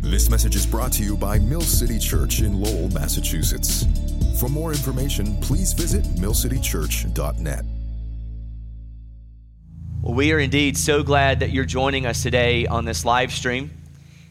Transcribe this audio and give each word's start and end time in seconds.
This 0.00 0.30
message 0.30 0.54
is 0.54 0.64
brought 0.64 0.92
to 0.92 1.02
you 1.02 1.16
by 1.16 1.38
Mill 1.40 1.60
City 1.60 1.98
Church 1.98 2.40
in 2.40 2.60
Lowell, 2.60 2.88
Massachusetts. 2.90 3.84
For 4.38 4.48
more 4.48 4.70
information, 4.70 5.36
please 5.40 5.72
visit 5.72 6.04
millcitychurch.net. 6.14 7.64
Well, 10.00 10.14
we 10.14 10.32
are 10.32 10.38
indeed 10.38 10.78
so 10.78 11.02
glad 11.02 11.40
that 11.40 11.50
you're 11.50 11.64
joining 11.64 12.06
us 12.06 12.22
today 12.22 12.66
on 12.66 12.84
this 12.84 13.04
live 13.04 13.32
stream, 13.32 13.70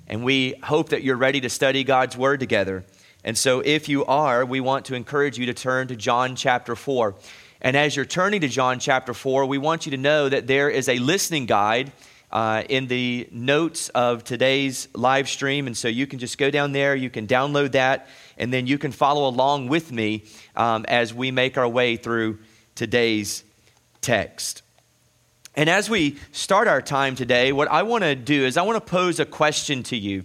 and 0.08 0.24
we 0.24 0.56
hope 0.64 0.90
that 0.90 1.04
you're 1.04 1.18
ready 1.18 1.42
to 1.42 1.50
study 1.50 1.84
God's 1.84 2.18
Word 2.18 2.40
together. 2.40 2.86
And 3.26 3.38
so, 3.38 3.60
if 3.60 3.90
you 3.90 4.06
are, 4.06 4.46
we 4.46 4.62
want 4.62 4.86
to 4.86 4.96
encourage 4.96 5.38
you 5.38 5.48
to 5.48 5.54
turn 5.54 5.90
to 5.90 5.98
John 5.98 6.38
chapter 6.38 6.78
4. 6.78 7.14
And 7.62 7.76
as 7.76 7.96
you're 7.96 8.06
turning 8.06 8.42
to 8.42 8.48
John 8.48 8.80
chapter 8.80 9.14
4, 9.14 9.46
we 9.46 9.58
want 9.58 9.86
you 9.86 9.92
to 9.92 9.98
know 9.98 10.30
that 10.30 10.48
there 10.48 10.70
is 10.70 10.88
a 10.88 10.98
listening 10.98 11.46
guide 11.46 11.92
uh, 12.32 12.64
in 12.68 12.88
the 12.88 13.28
notes 13.32 13.90
of 13.90 14.24
today's 14.24 14.88
live 14.94 15.30
stream. 15.30 15.68
And 15.68 15.78
so 15.78 15.88
you 15.88 16.08
can 16.08 16.20
just 16.20 16.38
go 16.38 16.52
down 16.52 16.72
there, 16.72 16.96
you 16.96 17.10
can 17.10 17.28
download 17.28 17.72
that, 17.72 18.08
and 18.38 18.52
then 18.52 18.68
you 18.68 18.78
can 18.78 18.92
follow 18.92 19.28
along 19.28 19.70
with 19.70 19.92
me 19.92 20.24
um, 20.56 20.86
as 20.88 21.14
we 21.14 21.32
make 21.32 21.58
our 21.58 21.68
way 21.68 21.96
through 21.96 22.40
today's 22.76 23.44
text. 24.02 24.62
And 25.56 25.70
as 25.70 25.90
we 25.90 26.18
start 26.32 26.68
our 26.68 26.82
time 26.82 27.16
today, 27.16 27.52
what 27.52 27.68
I 27.70 27.84
want 27.84 28.04
to 28.04 28.16
do 28.16 28.46
is 28.46 28.58
I 28.58 28.62
want 28.62 28.76
to 28.76 28.92
pose 28.92 29.20
a 29.20 29.26
question 29.26 29.82
to 29.84 29.98
you. 29.98 30.24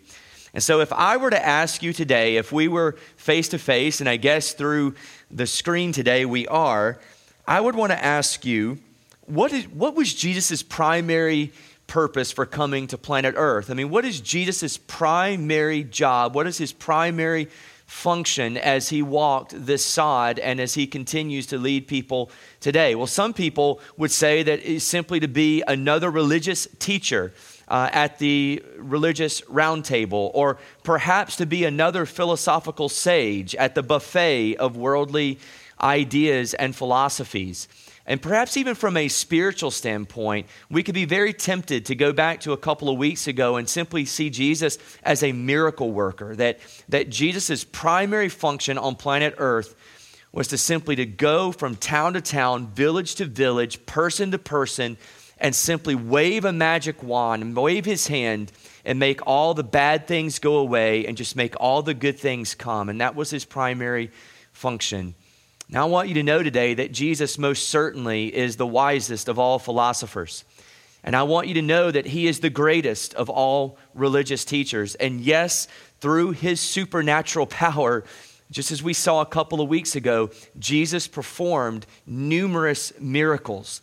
And 0.54 0.62
so, 0.62 0.80
if 0.80 0.92
I 0.92 1.16
were 1.16 1.30
to 1.30 1.42
ask 1.42 1.82
you 1.82 1.94
today, 1.94 2.36
if 2.36 2.52
we 2.52 2.68
were 2.68 2.98
face 3.16 3.48
to 3.48 3.58
face, 3.58 4.00
and 4.00 4.08
I 4.08 4.16
guess 4.16 4.52
through 4.52 4.94
the 5.30 5.46
screen 5.46 5.92
today 5.92 6.26
we 6.26 6.46
are, 6.46 7.00
I 7.48 7.58
would 7.58 7.74
want 7.74 7.92
to 7.92 8.04
ask 8.04 8.44
you, 8.44 8.78
what, 9.24 9.52
is, 9.52 9.66
what 9.68 9.94
was 9.94 10.12
Jesus' 10.12 10.62
primary 10.62 11.52
purpose 11.92 12.32
for 12.32 12.46
coming 12.46 12.86
to 12.86 12.96
planet 12.96 13.34
Earth? 13.36 13.70
I 13.70 13.74
mean, 13.74 13.90
what 13.90 14.06
is 14.06 14.18
Jesus' 14.22 14.78
primary 14.78 15.84
job? 15.84 16.34
What 16.34 16.46
is 16.46 16.56
his 16.56 16.72
primary 16.72 17.50
function 17.84 18.56
as 18.56 18.88
he 18.88 19.02
walked 19.02 19.66
this 19.66 19.84
sod 19.84 20.38
and 20.38 20.58
as 20.58 20.72
he 20.72 20.86
continues 20.86 21.48
to 21.48 21.58
lead 21.58 21.86
people 21.86 22.30
today? 22.60 22.94
Well, 22.94 23.06
some 23.06 23.34
people 23.34 23.78
would 23.98 24.10
say 24.10 24.42
that 24.42 24.60
it's 24.64 24.86
simply 24.86 25.20
to 25.20 25.28
be 25.28 25.62
another 25.68 26.10
religious 26.10 26.66
teacher. 26.78 27.34
Uh, 27.68 27.88
at 27.92 28.18
the 28.18 28.62
religious 28.76 29.40
roundtable, 29.42 30.30
or 30.34 30.58
perhaps 30.82 31.36
to 31.36 31.46
be 31.46 31.64
another 31.64 32.04
philosophical 32.04 32.90
sage 32.90 33.54
at 33.54 33.74
the 33.74 33.82
buffet 33.82 34.56
of 34.56 34.76
worldly 34.76 35.38
ideas 35.80 36.52
and 36.52 36.76
philosophies. 36.76 37.68
And 38.12 38.20
perhaps 38.20 38.58
even 38.58 38.74
from 38.74 38.98
a 38.98 39.08
spiritual 39.08 39.70
standpoint, 39.70 40.46
we 40.68 40.82
could 40.82 40.94
be 40.94 41.06
very 41.06 41.32
tempted 41.32 41.86
to 41.86 41.94
go 41.94 42.12
back 42.12 42.40
to 42.40 42.52
a 42.52 42.58
couple 42.58 42.90
of 42.90 42.98
weeks 42.98 43.26
ago 43.26 43.56
and 43.56 43.66
simply 43.66 44.04
see 44.04 44.28
Jesus 44.28 44.76
as 45.02 45.22
a 45.22 45.32
miracle 45.32 45.92
worker, 45.92 46.36
that, 46.36 46.58
that 46.90 47.08
Jesus' 47.08 47.64
primary 47.64 48.28
function 48.28 48.76
on 48.76 48.96
planet 48.96 49.36
Earth 49.38 49.74
was 50.30 50.48
to 50.48 50.58
simply 50.58 50.94
to 50.96 51.06
go 51.06 51.52
from 51.52 51.74
town 51.74 52.12
to 52.12 52.20
town, 52.20 52.66
village 52.74 53.14
to 53.14 53.24
village, 53.24 53.86
person 53.86 54.30
to 54.32 54.38
person, 54.38 54.98
and 55.38 55.54
simply 55.54 55.94
wave 55.94 56.44
a 56.44 56.52
magic 56.52 57.02
wand 57.02 57.42
and 57.42 57.56
wave 57.56 57.86
his 57.86 58.08
hand 58.08 58.52
and 58.84 58.98
make 58.98 59.26
all 59.26 59.54
the 59.54 59.64
bad 59.64 60.06
things 60.06 60.38
go 60.38 60.56
away 60.56 61.06
and 61.06 61.16
just 61.16 61.34
make 61.34 61.54
all 61.58 61.80
the 61.80 61.94
good 61.94 62.20
things 62.20 62.54
come. 62.54 62.90
And 62.90 63.00
that 63.00 63.14
was 63.14 63.30
his 63.30 63.46
primary 63.46 64.10
function. 64.52 65.14
Now, 65.72 65.86
I 65.86 65.88
want 65.88 66.08
you 66.08 66.14
to 66.16 66.22
know 66.22 66.42
today 66.42 66.74
that 66.74 66.92
Jesus 66.92 67.38
most 67.38 67.70
certainly 67.70 68.26
is 68.26 68.56
the 68.56 68.66
wisest 68.66 69.26
of 69.26 69.38
all 69.38 69.58
philosophers. 69.58 70.44
And 71.02 71.16
I 71.16 71.22
want 71.22 71.48
you 71.48 71.54
to 71.54 71.62
know 71.62 71.90
that 71.90 72.04
he 72.04 72.26
is 72.26 72.40
the 72.40 72.50
greatest 72.50 73.14
of 73.14 73.30
all 73.30 73.78
religious 73.94 74.44
teachers. 74.44 74.96
And 74.96 75.22
yes, 75.22 75.68
through 75.98 76.32
his 76.32 76.60
supernatural 76.60 77.46
power, 77.46 78.04
just 78.50 78.70
as 78.70 78.82
we 78.82 78.92
saw 78.92 79.22
a 79.22 79.26
couple 79.26 79.62
of 79.62 79.68
weeks 79.70 79.96
ago, 79.96 80.28
Jesus 80.58 81.08
performed 81.08 81.86
numerous 82.06 82.92
miracles. 83.00 83.80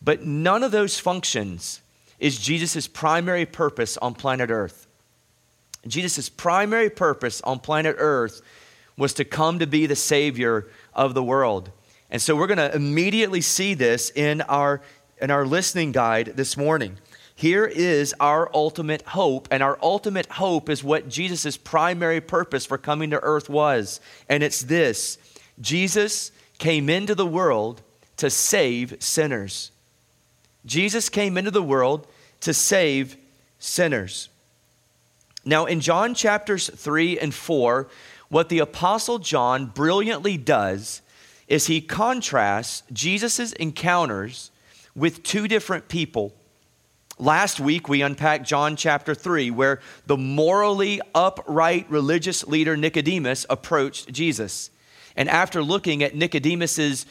But 0.00 0.24
none 0.24 0.62
of 0.62 0.70
those 0.70 1.00
functions 1.00 1.80
is 2.20 2.38
Jesus' 2.38 2.86
primary 2.86 3.46
purpose 3.46 3.96
on 3.96 4.14
planet 4.14 4.50
Earth. 4.50 4.86
Jesus' 5.88 6.28
primary 6.28 6.88
purpose 6.88 7.40
on 7.40 7.58
planet 7.58 7.96
Earth 7.98 8.42
was 8.96 9.12
to 9.14 9.24
come 9.24 9.58
to 9.58 9.66
be 9.66 9.86
the 9.86 9.96
Savior 9.96 10.66
of 10.94 11.14
the 11.14 11.22
world. 11.22 11.70
And 12.10 12.22
so 12.22 12.36
we're 12.36 12.46
going 12.46 12.58
to 12.58 12.74
immediately 12.74 13.40
see 13.40 13.74
this 13.74 14.10
in 14.10 14.40
our, 14.42 14.80
in 15.20 15.30
our 15.30 15.44
listening 15.44 15.92
guide 15.92 16.32
this 16.36 16.56
morning. 16.56 16.98
Here 17.34 17.66
is 17.66 18.14
our 18.18 18.50
ultimate 18.54 19.02
hope, 19.02 19.48
and 19.50 19.62
our 19.62 19.78
ultimate 19.82 20.26
hope 20.26 20.70
is 20.70 20.82
what 20.82 21.08
Jesus' 21.08 21.58
primary 21.58 22.20
purpose 22.20 22.64
for 22.64 22.78
coming 22.78 23.10
to 23.10 23.20
earth 23.22 23.50
was. 23.50 24.00
And 24.28 24.42
it's 24.42 24.62
this 24.62 25.18
Jesus 25.60 26.32
came 26.58 26.88
into 26.88 27.14
the 27.14 27.26
world 27.26 27.82
to 28.16 28.30
save 28.30 29.02
sinners. 29.02 29.70
Jesus 30.64 31.10
came 31.10 31.36
into 31.36 31.50
the 31.50 31.62
world 31.62 32.06
to 32.40 32.54
save 32.54 33.16
sinners. 33.58 34.30
Now, 35.44 35.66
in 35.66 35.80
John 35.80 36.14
chapters 36.14 36.68
3 36.68 37.18
and 37.18 37.32
4, 37.32 37.88
what 38.28 38.48
the 38.48 38.58
Apostle 38.58 39.18
John 39.18 39.66
brilliantly 39.66 40.36
does 40.36 41.02
is 41.48 41.66
he 41.66 41.80
contrasts 41.80 42.82
Jesus' 42.92 43.52
encounters 43.52 44.50
with 44.94 45.22
two 45.22 45.46
different 45.46 45.88
people. 45.88 46.34
Last 47.18 47.60
week, 47.60 47.88
we 47.88 48.02
unpacked 48.02 48.46
John 48.46 48.76
chapter 48.76 49.14
3, 49.14 49.50
where 49.50 49.80
the 50.06 50.16
morally 50.16 51.00
upright 51.14 51.88
religious 51.88 52.46
leader 52.46 52.76
Nicodemus 52.76 53.46
approached 53.48 54.12
Jesus. 54.12 54.70
And 55.16 55.28
after 55.30 55.62
looking 55.62 56.02
at 56.02 56.14
Nicodemus's 56.14 57.06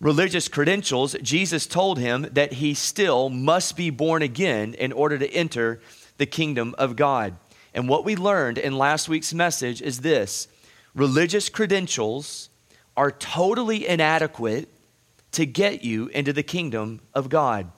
religious 0.00 0.48
credentials, 0.48 1.14
Jesus 1.22 1.66
told 1.66 1.98
him 1.98 2.26
that 2.32 2.54
he 2.54 2.74
still 2.74 3.28
must 3.28 3.76
be 3.76 3.90
born 3.90 4.22
again 4.22 4.74
in 4.74 4.92
order 4.92 5.18
to 5.18 5.30
enter 5.32 5.80
the 6.18 6.26
kingdom 6.26 6.74
of 6.76 6.96
God. 6.96 7.36
And 7.76 7.90
what 7.90 8.06
we 8.06 8.16
learned 8.16 8.56
in 8.56 8.78
last 8.78 9.06
week's 9.06 9.34
message 9.34 9.82
is 9.82 10.00
this 10.00 10.48
religious 10.94 11.50
credentials 11.50 12.48
are 12.96 13.10
totally 13.10 13.86
inadequate 13.86 14.70
to 15.32 15.44
get 15.44 15.84
you 15.84 16.06
into 16.08 16.32
the 16.32 16.42
kingdom 16.42 17.00
of 17.12 17.28
God. 17.28 17.70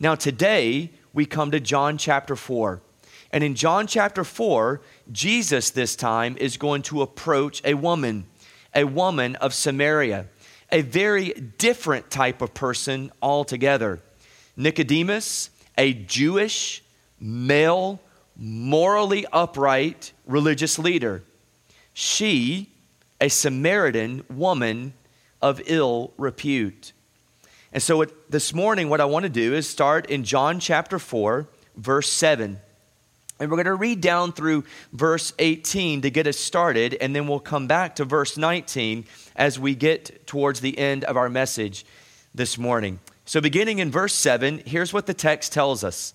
Now, 0.00 0.16
today 0.16 0.90
we 1.12 1.24
come 1.24 1.52
to 1.52 1.60
John 1.60 1.98
chapter 1.98 2.34
4. 2.34 2.82
And 3.30 3.44
in 3.44 3.54
John 3.54 3.86
chapter 3.86 4.24
4, 4.24 4.80
Jesus 5.12 5.70
this 5.70 5.94
time 5.94 6.36
is 6.38 6.56
going 6.56 6.82
to 6.82 7.02
approach 7.02 7.62
a 7.64 7.74
woman, 7.74 8.26
a 8.74 8.84
woman 8.84 9.36
of 9.36 9.54
Samaria, 9.54 10.26
a 10.72 10.82
very 10.82 11.30
different 11.30 12.10
type 12.10 12.42
of 12.42 12.54
person 12.54 13.12
altogether. 13.22 14.00
Nicodemus, 14.56 15.50
a 15.76 15.92
Jewish, 15.92 16.82
male, 17.20 18.00
morally 18.38 19.26
upright 19.32 20.12
religious 20.24 20.78
leader. 20.78 21.24
She, 21.92 22.70
a 23.20 23.28
Samaritan 23.28 24.24
woman 24.30 24.94
of 25.42 25.60
ill 25.66 26.12
repute. 26.16 26.92
And 27.72 27.82
so 27.82 28.04
this 28.30 28.54
morning, 28.54 28.88
what 28.88 29.00
I 29.00 29.04
want 29.04 29.24
to 29.24 29.28
do 29.28 29.54
is 29.54 29.68
start 29.68 30.06
in 30.06 30.24
John 30.24 30.60
chapter 30.60 30.98
4, 30.98 31.46
verse 31.76 32.10
7. 32.10 32.60
And 33.40 33.50
we're 33.50 33.56
going 33.56 33.66
to 33.66 33.74
read 33.74 34.00
down 34.00 34.32
through 34.32 34.64
verse 34.92 35.32
18 35.38 36.02
to 36.02 36.10
get 36.10 36.26
us 36.26 36.38
started, 36.38 36.96
and 37.00 37.14
then 37.14 37.28
we'll 37.28 37.40
come 37.40 37.66
back 37.66 37.96
to 37.96 38.04
verse 38.04 38.36
19 38.36 39.04
as 39.36 39.58
we 39.58 39.74
get 39.74 40.26
towards 40.26 40.60
the 40.60 40.76
end 40.78 41.04
of 41.04 41.16
our 41.16 41.28
message 41.28 41.84
this 42.34 42.58
morning. 42.58 42.98
So, 43.26 43.40
beginning 43.40 43.78
in 43.78 43.90
verse 43.90 44.14
7, 44.14 44.62
here's 44.64 44.92
what 44.92 45.06
the 45.06 45.14
text 45.14 45.52
tells 45.52 45.84
us 45.84 46.14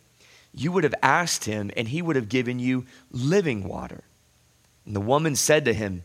you 0.53 0.71
would 0.71 0.83
have 0.83 0.95
asked 1.01 1.45
him, 1.45 1.71
and 1.77 1.87
he 1.87 2.01
would 2.01 2.15
have 2.15 2.29
given 2.29 2.59
you 2.59 2.85
living 3.11 3.63
water. 3.63 4.03
And 4.85 4.95
the 4.95 5.01
woman 5.01 5.35
said 5.35 5.65
to 5.65 5.73
him, 5.73 6.03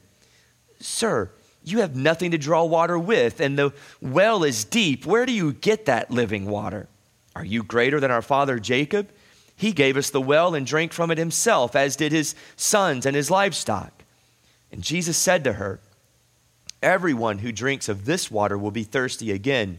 Sir, 0.78 1.30
you 1.64 1.80
have 1.80 1.96
nothing 1.96 2.30
to 2.30 2.38
draw 2.38 2.64
water 2.64 2.98
with, 2.98 3.40
and 3.40 3.58
the 3.58 3.72
well 4.00 4.44
is 4.44 4.64
deep. 4.64 5.04
Where 5.04 5.26
do 5.26 5.32
you 5.32 5.52
get 5.52 5.86
that 5.86 6.10
living 6.10 6.46
water? 6.46 6.88
Are 7.34 7.44
you 7.44 7.62
greater 7.62 7.98
than 7.98 8.10
our 8.10 8.22
father 8.22 8.58
Jacob? 8.58 9.10
He 9.56 9.72
gave 9.72 9.96
us 9.96 10.10
the 10.10 10.20
well 10.20 10.54
and 10.54 10.66
drank 10.66 10.92
from 10.92 11.10
it 11.10 11.18
himself, 11.18 11.74
as 11.74 11.96
did 11.96 12.12
his 12.12 12.34
sons 12.56 13.04
and 13.04 13.16
his 13.16 13.30
livestock. 13.30 14.04
And 14.70 14.82
Jesus 14.82 15.16
said 15.16 15.42
to 15.44 15.54
her, 15.54 15.80
Everyone 16.82 17.38
who 17.38 17.52
drinks 17.52 17.88
of 17.88 18.04
this 18.04 18.30
water 18.30 18.56
will 18.56 18.70
be 18.70 18.84
thirsty 18.84 19.32
again. 19.32 19.78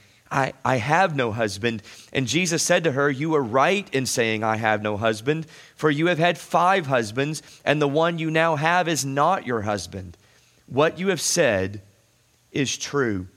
I, 0.31 0.53
I 0.63 0.77
have 0.77 1.15
no 1.15 1.31
husband. 1.31 1.83
And 2.13 2.25
Jesus 2.25 2.63
said 2.63 2.85
to 2.85 2.93
her, 2.93 3.09
You 3.09 3.35
are 3.35 3.43
right 3.43 3.87
in 3.93 4.05
saying, 4.05 4.43
I 4.43 4.55
have 4.55 4.81
no 4.81 4.95
husband, 4.95 5.45
for 5.75 5.91
you 5.91 6.07
have 6.07 6.19
had 6.19 6.37
five 6.37 6.87
husbands, 6.87 7.43
and 7.65 7.81
the 7.81 7.87
one 7.87 8.17
you 8.17 8.31
now 8.31 8.55
have 8.55 8.87
is 8.87 9.05
not 9.05 9.45
your 9.45 9.61
husband. 9.61 10.15
What 10.67 10.97
you 10.97 11.09
have 11.09 11.21
said 11.21 11.81
is 12.51 12.77
true. 12.77 13.27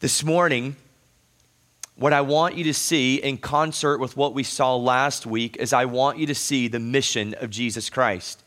This 0.00 0.22
morning, 0.22 0.76
what 1.96 2.12
I 2.12 2.20
want 2.20 2.56
you 2.56 2.64
to 2.64 2.74
see 2.74 3.16
in 3.16 3.38
concert 3.38 3.98
with 3.98 4.16
what 4.16 4.34
we 4.34 4.42
saw 4.42 4.76
last 4.76 5.26
week 5.26 5.56
is 5.56 5.72
I 5.72 5.86
want 5.86 6.18
you 6.18 6.26
to 6.26 6.34
see 6.34 6.68
the 6.68 6.78
mission 6.78 7.34
of 7.34 7.50
Jesus 7.50 7.90
Christ. 7.90 8.42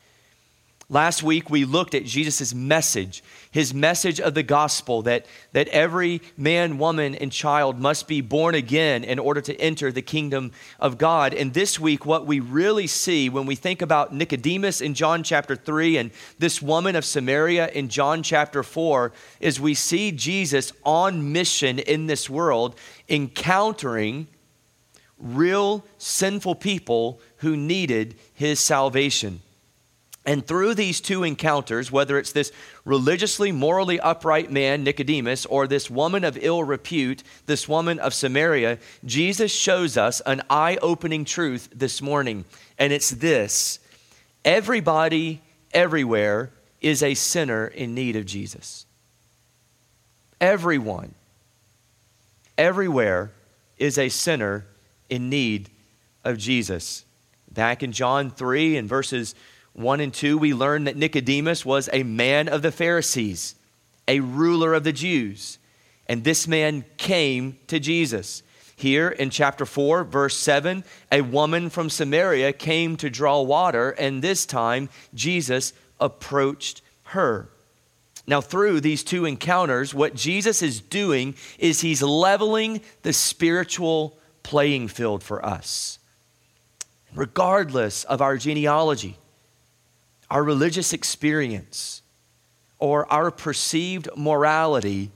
Last 0.94 1.24
week, 1.24 1.50
we 1.50 1.66
looked 1.66 1.96
at 1.96 2.06
Jesus' 2.06 2.54
message, 2.54 3.24
his 3.50 3.74
message 3.74 4.22
of 4.22 4.36
the 4.36 4.44
gospel 4.44 5.02
that, 5.02 5.26
that 5.52 5.68
every 5.70 6.22
man, 6.38 6.78
woman, 6.78 7.16
and 7.16 7.32
child 7.32 7.80
must 7.80 8.08
be 8.08 8.22
born 8.22 8.54
again 8.54 9.04
in 9.04 9.18
order 9.18 9.42
to 9.42 9.60
enter 9.60 9.92
the 9.92 10.04
kingdom 10.04 10.52
of 10.80 11.00
God. 11.00 11.34
And 11.34 11.52
this 11.52 11.80
week, 11.80 12.06
what 12.06 12.28
we 12.28 12.40
really 12.40 12.86
see 12.86 13.28
when 13.28 13.48
we 13.48 13.56
think 13.56 13.82
about 13.82 14.14
Nicodemus 14.14 14.82
in 14.82 14.94
John 14.94 15.24
chapter 15.24 15.56
3 15.56 15.98
and 15.98 16.12
this 16.38 16.62
woman 16.62 16.96
of 16.96 17.06
Samaria 17.06 17.70
in 17.70 17.90
John 17.90 18.22
chapter 18.22 18.62
4 18.62 19.12
is 19.40 19.60
we 19.60 19.74
see 19.74 20.12
Jesus 20.12 20.74
on 20.86 21.34
mission 21.34 21.80
in 21.80 22.06
this 22.06 22.30
world, 22.30 22.76
encountering 23.10 24.28
real 25.18 25.84
sinful 25.98 26.54
people 26.54 27.20
who 27.38 27.58
needed 27.58 28.14
his 28.36 28.60
salvation. 28.60 29.42
And 30.26 30.46
through 30.46 30.76
these 30.76 31.02
two 31.02 31.24
encounters, 31.24 31.92
whether 31.92 32.18
it's 32.18 32.32
this 32.32 32.52
religiously, 32.86 33.52
morally 33.52 34.00
upright 34.00 34.50
man, 34.50 34.84
Nicodemus, 34.84 35.46
or 35.46 35.68
this 35.68 35.90
woman 35.90 36.24
of 36.24 36.38
ill 36.42 36.64
repute, 36.64 37.24
this 37.46 37.68
woman 37.68 38.00
of 38.00 38.14
Samaria, 38.14 38.80
Jesus 39.04 39.54
shows 39.54 39.98
us 39.98 40.22
an 40.26 40.42
eye 40.50 40.78
opening 40.82 41.26
truth 41.26 41.70
this 41.76 42.02
morning. 42.02 42.46
And 42.78 42.94
it's 42.94 43.10
this 43.10 43.80
everybody, 44.46 45.42
everywhere, 45.74 46.52
is 46.80 47.04
a 47.04 47.16
sinner 47.16 47.68
in 47.68 47.94
need 47.94 48.16
of 48.16 48.26
Jesus. 48.26 48.86
Everyone, 50.40 51.16
everywhere, 52.58 53.32
is 53.78 53.98
a 53.98 54.08
sinner 54.08 54.66
in 55.10 55.30
need 55.30 55.70
of 56.24 56.38
Jesus. 56.38 57.04
Back 57.52 57.84
in 57.84 57.92
John 57.92 58.32
3 58.32 58.78
and 58.78 58.88
verses 58.88 59.36
1 59.74 60.00
and 60.00 60.14
2, 60.14 60.38
we 60.38 60.54
learn 60.54 60.84
that 60.84 60.98
Nicodemus 60.98 61.66
was 61.66 61.90
a 61.92 62.04
man 62.04 62.48
of 62.48 62.62
the 62.62 62.72
Pharisees, 62.72 63.56
a 64.08 64.20
ruler 64.20 64.74
of 64.74 64.84
the 64.84 64.94
Jews. 64.94 65.58
And 66.08 66.24
this 66.24 66.48
man 66.48 66.86
came 66.98 67.58
to 67.68 67.80
Jesus. 67.80 68.44
Here 68.76 69.10
in 69.10 69.30
chapter 69.30 69.66
4, 69.66 70.04
verse 70.04 70.38
7, 70.38 70.84
a 71.12 71.22
woman 71.22 71.70
from 71.70 71.90
Samaria 71.90 72.54
came 72.54 72.98
to 72.98 73.10
draw 73.10 73.42
water, 73.42 73.92
and 73.92 74.22
this 74.22 74.46
time 74.46 74.90
Jesus 75.14 75.74
approached 76.00 76.82
her. 77.06 77.50
Now, 78.26 78.42
through 78.42 78.82
these 78.82 79.04
two 79.04 79.26
encounters, 79.26 79.94
what 79.94 80.16
Jesus 80.16 80.62
is 80.62 80.82
doing 80.82 81.36
is 81.58 81.82
he's 81.82 82.02
leveling 82.02 82.82
the 83.02 83.14
spiritual 83.14 84.18
playing 84.44 84.88
field 84.88 85.24
for 85.24 85.46
us. 85.46 86.00
Regardless 87.16 88.04
of 88.06 88.22
our 88.22 88.38
genealogy, 88.38 89.18
our 90.34 90.44
religious 90.44 90.94
experience, 90.94 92.02
or 92.80 93.10
our 93.14 93.30
perceived 93.30 94.10
morality, 94.18 95.12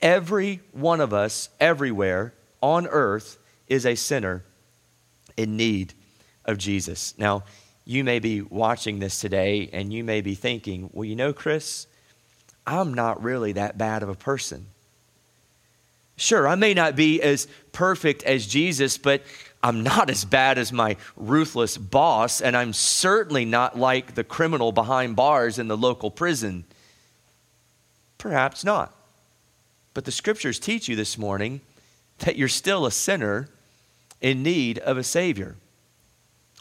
every 0.00 0.62
one 0.72 0.98
of 1.02 1.12
us, 1.12 1.50
everywhere 1.60 2.32
on 2.62 2.86
earth, 2.86 3.36
is 3.68 3.84
a 3.84 3.94
sinner 3.94 4.42
in 5.36 5.58
need 5.58 5.92
of 6.46 6.56
Jesus. 6.56 7.12
Now, 7.18 7.44
you 7.84 8.02
may 8.02 8.18
be 8.18 8.40
watching 8.40 8.98
this 8.98 9.20
today 9.20 9.68
and 9.74 9.92
you 9.92 10.02
may 10.02 10.22
be 10.22 10.34
thinking, 10.34 10.88
well, 10.94 11.04
you 11.04 11.16
know, 11.16 11.34
Chris, 11.34 11.86
I'm 12.66 12.94
not 12.94 13.22
really 13.22 13.52
that 13.52 13.76
bad 13.76 14.02
of 14.02 14.08
a 14.08 14.14
person. 14.14 14.68
Sure, 16.16 16.48
I 16.48 16.54
may 16.54 16.72
not 16.72 16.96
be 16.96 17.20
as 17.20 17.46
perfect 17.72 18.22
as 18.22 18.46
Jesus, 18.46 18.96
but 18.96 19.22
I'm 19.66 19.82
not 19.82 20.10
as 20.10 20.24
bad 20.24 20.58
as 20.58 20.72
my 20.72 20.96
ruthless 21.16 21.76
boss, 21.76 22.40
and 22.40 22.56
I'm 22.56 22.72
certainly 22.72 23.44
not 23.44 23.76
like 23.76 24.14
the 24.14 24.22
criminal 24.22 24.70
behind 24.70 25.16
bars 25.16 25.58
in 25.58 25.66
the 25.66 25.76
local 25.76 26.08
prison. 26.08 26.62
Perhaps 28.16 28.62
not. 28.62 28.94
But 29.92 30.04
the 30.04 30.12
scriptures 30.12 30.60
teach 30.60 30.86
you 30.86 30.94
this 30.94 31.18
morning 31.18 31.62
that 32.18 32.36
you're 32.36 32.46
still 32.46 32.86
a 32.86 32.92
sinner 32.92 33.48
in 34.20 34.44
need 34.44 34.78
of 34.78 34.98
a 34.98 35.02
Savior. 35.02 35.56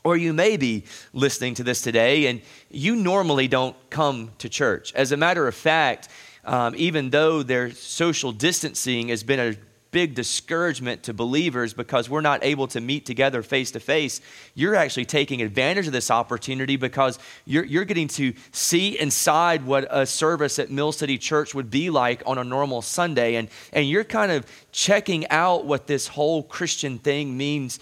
Or 0.03 0.17
you 0.17 0.33
may 0.33 0.57
be 0.57 0.85
listening 1.13 1.53
to 1.55 1.63
this 1.63 1.83
today 1.83 2.25
and 2.25 2.41
you 2.71 2.95
normally 2.95 3.47
don't 3.47 3.75
come 3.91 4.31
to 4.39 4.49
church. 4.49 4.91
As 4.95 5.11
a 5.11 5.17
matter 5.17 5.47
of 5.47 5.53
fact, 5.53 6.09
um, 6.43 6.73
even 6.75 7.11
though 7.11 7.43
their 7.43 7.69
social 7.69 8.31
distancing 8.31 9.09
has 9.09 9.21
been 9.21 9.39
a 9.39 9.55
big 9.95 10.13
discouragement 10.13 11.03
to 11.03 11.13
believers 11.13 11.73
because 11.73 12.09
we're 12.09 12.19
not 12.19 12.43
able 12.43 12.67
to 12.67 12.81
meet 12.81 13.05
together 13.05 13.41
face 13.41 13.71
to 13.71 13.79
face, 13.79 14.19
you're 14.53 14.75
actually 14.75 15.05
taking 15.05 15.41
advantage 15.41 15.87
of 15.87 15.93
this 15.93 16.11
opportunity 16.11 16.75
because 16.75 17.17
you're, 17.45 17.63
you're 17.63 17.85
getting 17.85 18.09
to 18.09 18.33
see 18.51 18.99
inside 18.99 19.65
what 19.65 19.87
a 19.89 20.05
service 20.05 20.59
at 20.59 20.69
Mill 20.69 20.91
City 20.91 21.17
Church 21.17 21.55
would 21.55 21.71
be 21.71 21.89
like 21.89 22.21
on 22.25 22.37
a 22.37 22.43
normal 22.43 22.81
Sunday. 22.81 23.35
And, 23.35 23.47
and 23.71 23.87
you're 23.87 24.03
kind 24.03 24.33
of 24.33 24.45
checking 24.73 25.29
out 25.29 25.63
what 25.63 25.87
this 25.87 26.09
whole 26.09 26.43
Christian 26.43 26.99
thing 26.99 27.37
means 27.37 27.79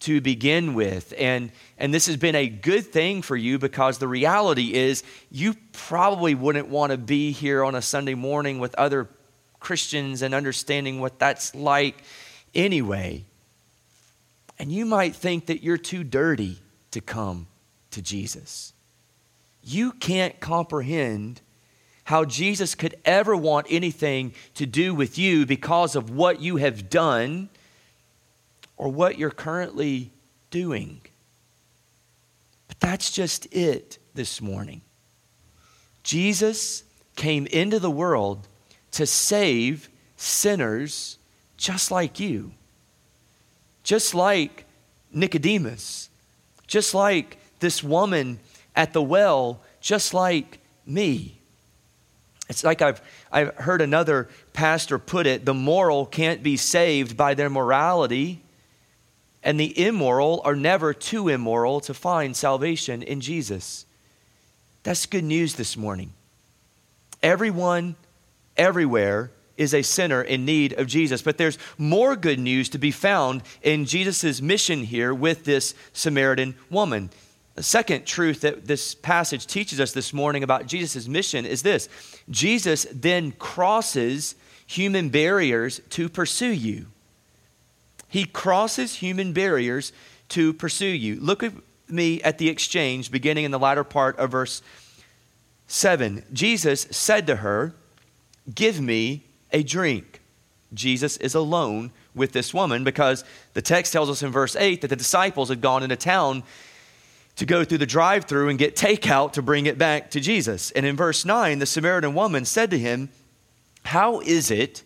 to 0.00 0.20
begin 0.20 0.74
with. 0.74 1.14
And, 1.16 1.52
and 1.78 1.94
this 1.94 2.06
has 2.06 2.16
been 2.16 2.34
a 2.34 2.48
good 2.48 2.86
thing 2.86 3.22
for 3.22 3.36
you 3.36 3.60
because 3.60 3.98
the 3.98 4.08
reality 4.08 4.74
is 4.74 5.04
you 5.30 5.54
probably 5.70 6.34
wouldn't 6.34 6.66
want 6.66 6.90
to 6.90 6.98
be 6.98 7.30
here 7.30 7.62
on 7.62 7.76
a 7.76 7.82
Sunday 7.82 8.14
morning 8.14 8.58
with 8.58 8.74
other 8.74 9.08
Christians 9.62 10.20
and 10.20 10.34
understanding 10.34 11.00
what 11.00 11.18
that's 11.18 11.54
like 11.54 12.02
anyway. 12.54 13.24
And 14.58 14.70
you 14.70 14.84
might 14.84 15.14
think 15.14 15.46
that 15.46 15.62
you're 15.62 15.78
too 15.78 16.04
dirty 16.04 16.58
to 16.90 17.00
come 17.00 17.46
to 17.92 18.02
Jesus. 18.02 18.74
You 19.62 19.92
can't 19.92 20.38
comprehend 20.40 21.40
how 22.04 22.24
Jesus 22.24 22.74
could 22.74 22.96
ever 23.04 23.36
want 23.36 23.66
anything 23.70 24.34
to 24.54 24.66
do 24.66 24.94
with 24.94 25.18
you 25.18 25.46
because 25.46 25.94
of 25.96 26.10
what 26.10 26.40
you 26.40 26.56
have 26.56 26.90
done 26.90 27.48
or 28.76 28.88
what 28.88 29.18
you're 29.18 29.30
currently 29.30 30.10
doing. 30.50 31.00
But 32.68 32.80
that's 32.80 33.10
just 33.10 33.46
it 33.54 33.98
this 34.14 34.40
morning. 34.40 34.82
Jesus 36.02 36.82
came 37.14 37.46
into 37.46 37.78
the 37.78 37.90
world 37.90 38.48
to 38.92 39.06
save 39.06 39.88
sinners 40.16 41.18
just 41.56 41.90
like 41.90 42.20
you, 42.20 42.52
just 43.82 44.14
like 44.14 44.64
Nicodemus, 45.12 46.08
just 46.66 46.94
like 46.94 47.38
this 47.60 47.82
woman 47.82 48.38
at 48.74 48.92
the 48.92 49.02
well, 49.02 49.60
just 49.80 50.14
like 50.14 50.58
me. 50.86 51.38
It's 52.48 52.64
like 52.64 52.82
I've, 52.82 53.00
I've 53.30 53.54
heard 53.56 53.80
another 53.80 54.28
pastor 54.52 54.98
put 54.98 55.26
it 55.26 55.44
the 55.44 55.54
moral 55.54 56.06
can't 56.06 56.42
be 56.42 56.56
saved 56.56 57.16
by 57.16 57.34
their 57.34 57.50
morality, 57.50 58.42
and 59.42 59.58
the 59.58 59.86
immoral 59.86 60.42
are 60.44 60.56
never 60.56 60.92
too 60.92 61.28
immoral 61.28 61.80
to 61.80 61.94
find 61.94 62.36
salvation 62.36 63.02
in 63.02 63.20
Jesus. 63.20 63.86
That's 64.82 65.06
good 65.06 65.24
news 65.24 65.54
this 65.54 65.76
morning. 65.76 66.12
Everyone 67.22 67.94
everywhere 68.56 69.30
is 69.56 69.74
a 69.74 69.82
sinner 69.82 70.22
in 70.22 70.44
need 70.44 70.72
of 70.74 70.86
Jesus. 70.86 71.22
But 71.22 71.38
there's 71.38 71.58
more 71.78 72.16
good 72.16 72.38
news 72.38 72.68
to 72.70 72.78
be 72.78 72.90
found 72.90 73.42
in 73.62 73.84
Jesus' 73.84 74.40
mission 74.40 74.84
here 74.84 75.14
with 75.14 75.44
this 75.44 75.74
Samaritan 75.92 76.54
woman. 76.70 77.10
The 77.54 77.62
second 77.62 78.06
truth 78.06 78.40
that 78.40 78.66
this 78.66 78.94
passage 78.94 79.46
teaches 79.46 79.78
us 79.78 79.92
this 79.92 80.12
morning 80.12 80.42
about 80.42 80.66
Jesus' 80.66 81.06
mission 81.06 81.44
is 81.44 81.62
this 81.62 81.88
Jesus 82.30 82.86
then 82.90 83.32
crosses 83.32 84.34
human 84.66 85.10
barriers 85.10 85.80
to 85.90 86.08
pursue 86.08 86.52
you. 86.52 86.86
He 88.08 88.24
crosses 88.24 88.96
human 88.96 89.32
barriers 89.32 89.92
to 90.30 90.52
pursue 90.54 90.86
you. 90.86 91.20
Look 91.20 91.42
at 91.42 91.52
me 91.88 92.22
at 92.22 92.38
the 92.38 92.48
exchange 92.48 93.10
beginning 93.10 93.44
in 93.44 93.50
the 93.50 93.58
latter 93.58 93.84
part 93.84 94.18
of 94.18 94.30
verse 94.30 94.62
7. 95.66 96.24
Jesus 96.32 96.86
said 96.90 97.26
to 97.26 97.36
her, 97.36 97.74
Give 98.52 98.80
me 98.80 99.24
a 99.52 99.62
drink. 99.62 100.20
Jesus 100.74 101.16
is 101.18 101.34
alone 101.34 101.92
with 102.14 102.32
this 102.32 102.52
woman 102.52 102.84
because 102.84 103.24
the 103.54 103.62
text 103.62 103.92
tells 103.92 104.10
us 104.10 104.22
in 104.22 104.30
verse 104.30 104.56
8 104.56 104.80
that 104.80 104.88
the 104.88 104.96
disciples 104.96 105.48
had 105.48 105.60
gone 105.60 105.82
into 105.82 105.96
town 105.96 106.42
to 107.36 107.46
go 107.46 107.64
through 107.64 107.78
the 107.78 107.86
drive 107.86 108.24
through 108.24 108.48
and 108.48 108.58
get 108.58 108.76
takeout 108.76 109.32
to 109.32 109.42
bring 109.42 109.66
it 109.66 109.78
back 109.78 110.10
to 110.10 110.20
Jesus. 110.20 110.70
And 110.72 110.84
in 110.84 110.96
verse 110.96 111.24
9, 111.24 111.58
the 111.58 111.66
Samaritan 111.66 112.14
woman 112.14 112.44
said 112.44 112.70
to 112.70 112.78
him, 112.78 113.10
How 113.84 114.20
is 114.20 114.50
it 114.50 114.82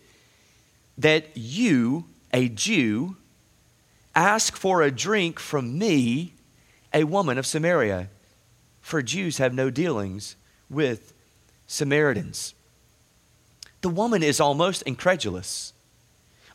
that 0.97 1.25
you, 1.35 2.05
a 2.33 2.47
Jew, 2.49 3.17
ask 4.15 4.55
for 4.55 4.81
a 4.81 4.91
drink 4.91 5.39
from 5.39 5.77
me, 5.77 6.33
a 6.93 7.03
woman 7.03 7.37
of 7.37 7.45
Samaria? 7.45 8.09
For 8.81 9.01
Jews 9.01 9.39
have 9.39 9.53
no 9.53 9.69
dealings 9.69 10.37
with 10.69 11.13
Samaritans 11.67 12.53
the 13.81 13.89
woman 13.89 14.23
is 14.23 14.39
almost 14.39 14.81
incredulous, 14.83 15.73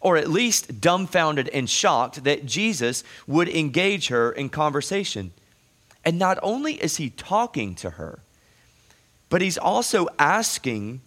or 0.01 0.17
at 0.17 0.29
least 0.29 0.81
dumbfounded 0.81 1.49
and 1.51 1.69
shocked 1.71 2.25
that 2.25 2.47
Jesus 2.47 3.05
would 3.27 3.49
engage 3.49 4.09
her 4.09 4.33
in 4.33 4.49
conversation. 4.49 5.33
And 6.05 6.19
not 6.19 6.39
only 6.43 6.75
is 6.75 6.97
he 6.97 7.11
talking 7.11 7.75
to 7.77 7.91
her, 7.91 8.19
but 9.29 9.41
he's 9.41 9.59
also 9.59 10.09
asking 10.19 11.01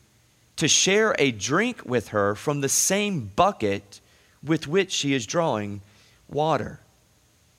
to 0.56 0.68
share 0.68 1.16
a 1.20 1.32
drink 1.32 1.84
with 1.86 2.10
her 2.10 2.34
from 2.34 2.62
the 2.62 2.70
same 2.70 3.32
bucket 3.36 4.00
with 4.42 4.68
which 4.68 4.92
she 4.92 5.14
is 5.14 5.26
drawing 5.26 5.82
water. 6.30 6.80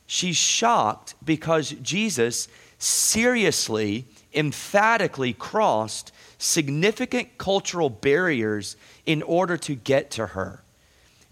She's 0.07 0.37
shocked 0.37 1.15
because 1.25 1.71
Jesus 1.71 2.49
seriously, 2.79 4.07
emphatically 4.35 5.33
crossed 5.33 6.13
significant 6.38 7.38
cultural 7.38 7.90
barriers 7.90 8.76
in 9.05 9.23
order 9.23 9.57
to 9.57 9.75
get 9.75 10.11
to 10.12 10.28
her. 10.28 10.62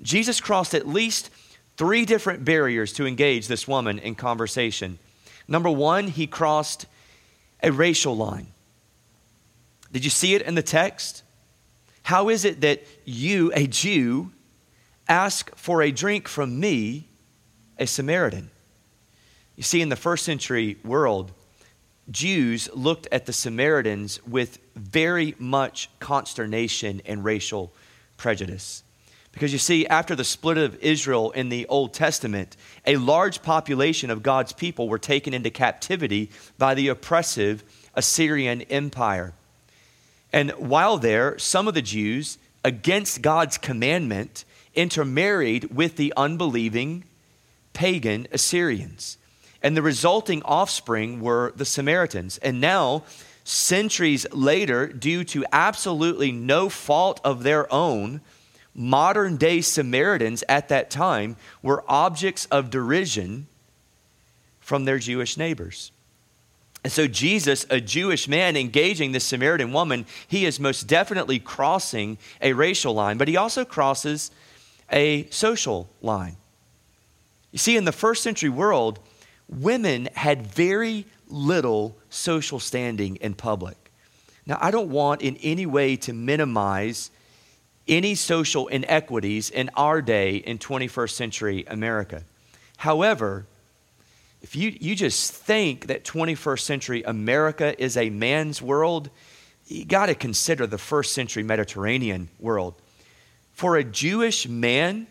Jesus 0.03 0.41
crossed 0.41 0.75
at 0.75 0.87
least 0.87 1.31
three 1.77 2.05
different 2.05 2.45
barriers 2.45 2.93
to 2.95 3.07
engage 3.07 3.49
this 3.49 3.67
woman 3.67 3.99
in 3.99 4.15
conversation. 4.15 4.99
Number 5.49 5.71
one, 5.71 6.09
he 6.09 6.27
crossed 6.27 6.87
a 7.63 7.71
racial 7.71 8.17
line. 8.17 8.49
Did 9.93 10.05
you 10.05 10.11
see 10.11 10.35
it 10.35 10.43
in 10.43 10.55
the 10.55 10.63
text? 10.63 11.23
How 12.03 12.29
is 12.29 12.45
it 12.45 12.61
that 12.61 12.83
you, 13.05 13.53
a 13.55 13.67
Jew, 13.67 14.33
ask 15.09 15.55
for 15.57 15.83
a 15.83 15.91
drink 15.91 16.29
from 16.29 16.59
me, 16.59 17.09
a 17.79 17.87
Samaritan? 17.87 18.51
You 19.57 19.63
see, 19.63 19.81
in 19.81 19.89
the 19.89 19.97
first 19.97 20.25
century 20.25 20.79
world, 20.85 21.33
Jews 22.11 22.69
looked 22.75 23.09
at 23.11 23.27
the 23.27 23.33
Samaritans 23.33 24.21
with 24.27 24.59
very 24.75 25.35
much 25.39 25.89
consternation 26.01 27.01
and 27.07 27.25
racial 27.25 27.73
prejudice. 28.17 28.83
Because 29.33 29.53
you 29.53 29.59
see, 29.59 29.87
after 29.87 30.15
the 30.15 30.23
split 30.23 30.59
of 30.59 30.77
Israel 30.77 31.33
in 31.33 31.49
the 31.49 31.67
Old 31.67 31.93
Testament, 31.93 32.57
a 32.87 32.97
large 32.97 33.43
population 33.43 34.11
of 34.11 34.23
God's 34.23 34.53
people 34.53 34.89
were 34.89 34.99
taken 34.99 35.35
into 35.35 35.51
captivity 35.51 36.31
by 36.57 36.75
the 36.75 36.89
oppressive 36.89 37.65
Assyrian 37.95 38.63
Empire. 38.63 39.33
And 40.33 40.51
while 40.53 40.99
there, 40.99 41.37
some 41.39 41.67
of 41.67 41.75
the 41.75 41.83
Jews, 41.83 42.39
against 42.63 43.23
God's 43.23 43.59
commandment, 43.59 44.45
intermarried 44.75 45.75
with 45.75 45.97
the 45.97 46.13
unbelieving 46.17 47.05
pagan 47.73 48.29
Assyrians 48.31 49.19
and 49.65 49.75
the 49.75 49.83
resulting 49.83 50.43
offspring 50.43 51.23
were 51.23 51.55
the 51.57 51.65
Samaritans. 51.65 52.37
And 52.39 52.61
now, 52.61 53.03
centuries 53.45 54.27
later, 54.31 54.87
due 54.87 55.25
to 55.25 55.47
absolutely 55.51 56.31
no 56.33 56.69
fault 56.69 57.19
of 57.25 57.43
their 57.43 57.73
own, 57.73 58.21
modern 58.75 59.39
day 59.39 59.63
Samaritans 59.63 60.45
at 60.51 60.69
that 60.69 60.91
time 60.91 61.37
were 61.63 61.83
objects 61.89 62.45
of 62.51 62.69
derision 62.69 63.47
from 64.61 64.85
their 64.85 64.99
Jewish 64.99 65.39
neighbors. 65.39 65.93
And 66.85 66.93
so, 66.93 67.07
Jesus, 67.07 67.65
a 67.71 67.81
Jewish 67.81 68.29
man 68.29 68.59
engaging 68.59 69.13
this 69.13 69.25
Samaritan 69.25 69.73
woman, 69.73 70.05
he 70.29 70.45
is 70.45 70.61
most 70.61 70.87
definitely 70.87 71.39
crossing 71.39 72.19
a 72.43 72.53
racial 72.53 72.93
line, 72.93 73.17
but 73.17 73.29
he 73.29 73.39
also 73.39 73.65
crosses 73.65 74.31
a 74.93 75.27
social 75.31 75.89
line. 76.03 76.37
You 77.51 77.59
see, 77.59 77.79
in 77.79 77.87
the 77.87 77.93
first 77.93 78.23
century 78.23 78.51
world, 78.51 78.99
women 79.49 80.09
had 80.15 80.47
very 80.47 81.07
little 81.29 81.97
social 82.11 82.61
standing 82.61 83.17
in 83.17 83.35
public. 83.35 83.77
Now, 84.47 84.59
I 84.61 84.71
don't 84.71 84.91
want 84.91 85.23
in 85.23 85.37
any 85.39 85.67
way 85.67 85.97
to 85.97 86.13
minimize 86.13 87.11
any 87.89 88.15
social 88.15 88.69
inequities 88.69 89.51
in 89.51 89.71
our 89.77 90.03
day 90.03 90.37
in 90.37 90.59
21st 90.59 91.11
century 91.11 91.65
America. 91.67 92.25
However, 92.77 93.47
if 94.43 94.55
you, 94.55 94.77
you 94.79 94.95
just 94.95 95.33
think 95.33 95.87
that 95.87 96.05
21st 96.05 96.61
century 96.61 97.03
America 97.03 97.81
is 97.83 97.97
a 97.97 98.11
man's 98.11 98.61
world, 98.61 99.11
you 99.67 99.85
got 99.85 100.07
to 100.07 100.15
consider 100.15 100.67
the 100.67 100.79
first 100.79 101.13
century 101.13 101.43
Mediterranean 101.43 102.29
world. 102.39 102.75
For 103.53 103.77
a 103.77 103.85
Jewish 103.85 104.47
man 104.49 105.07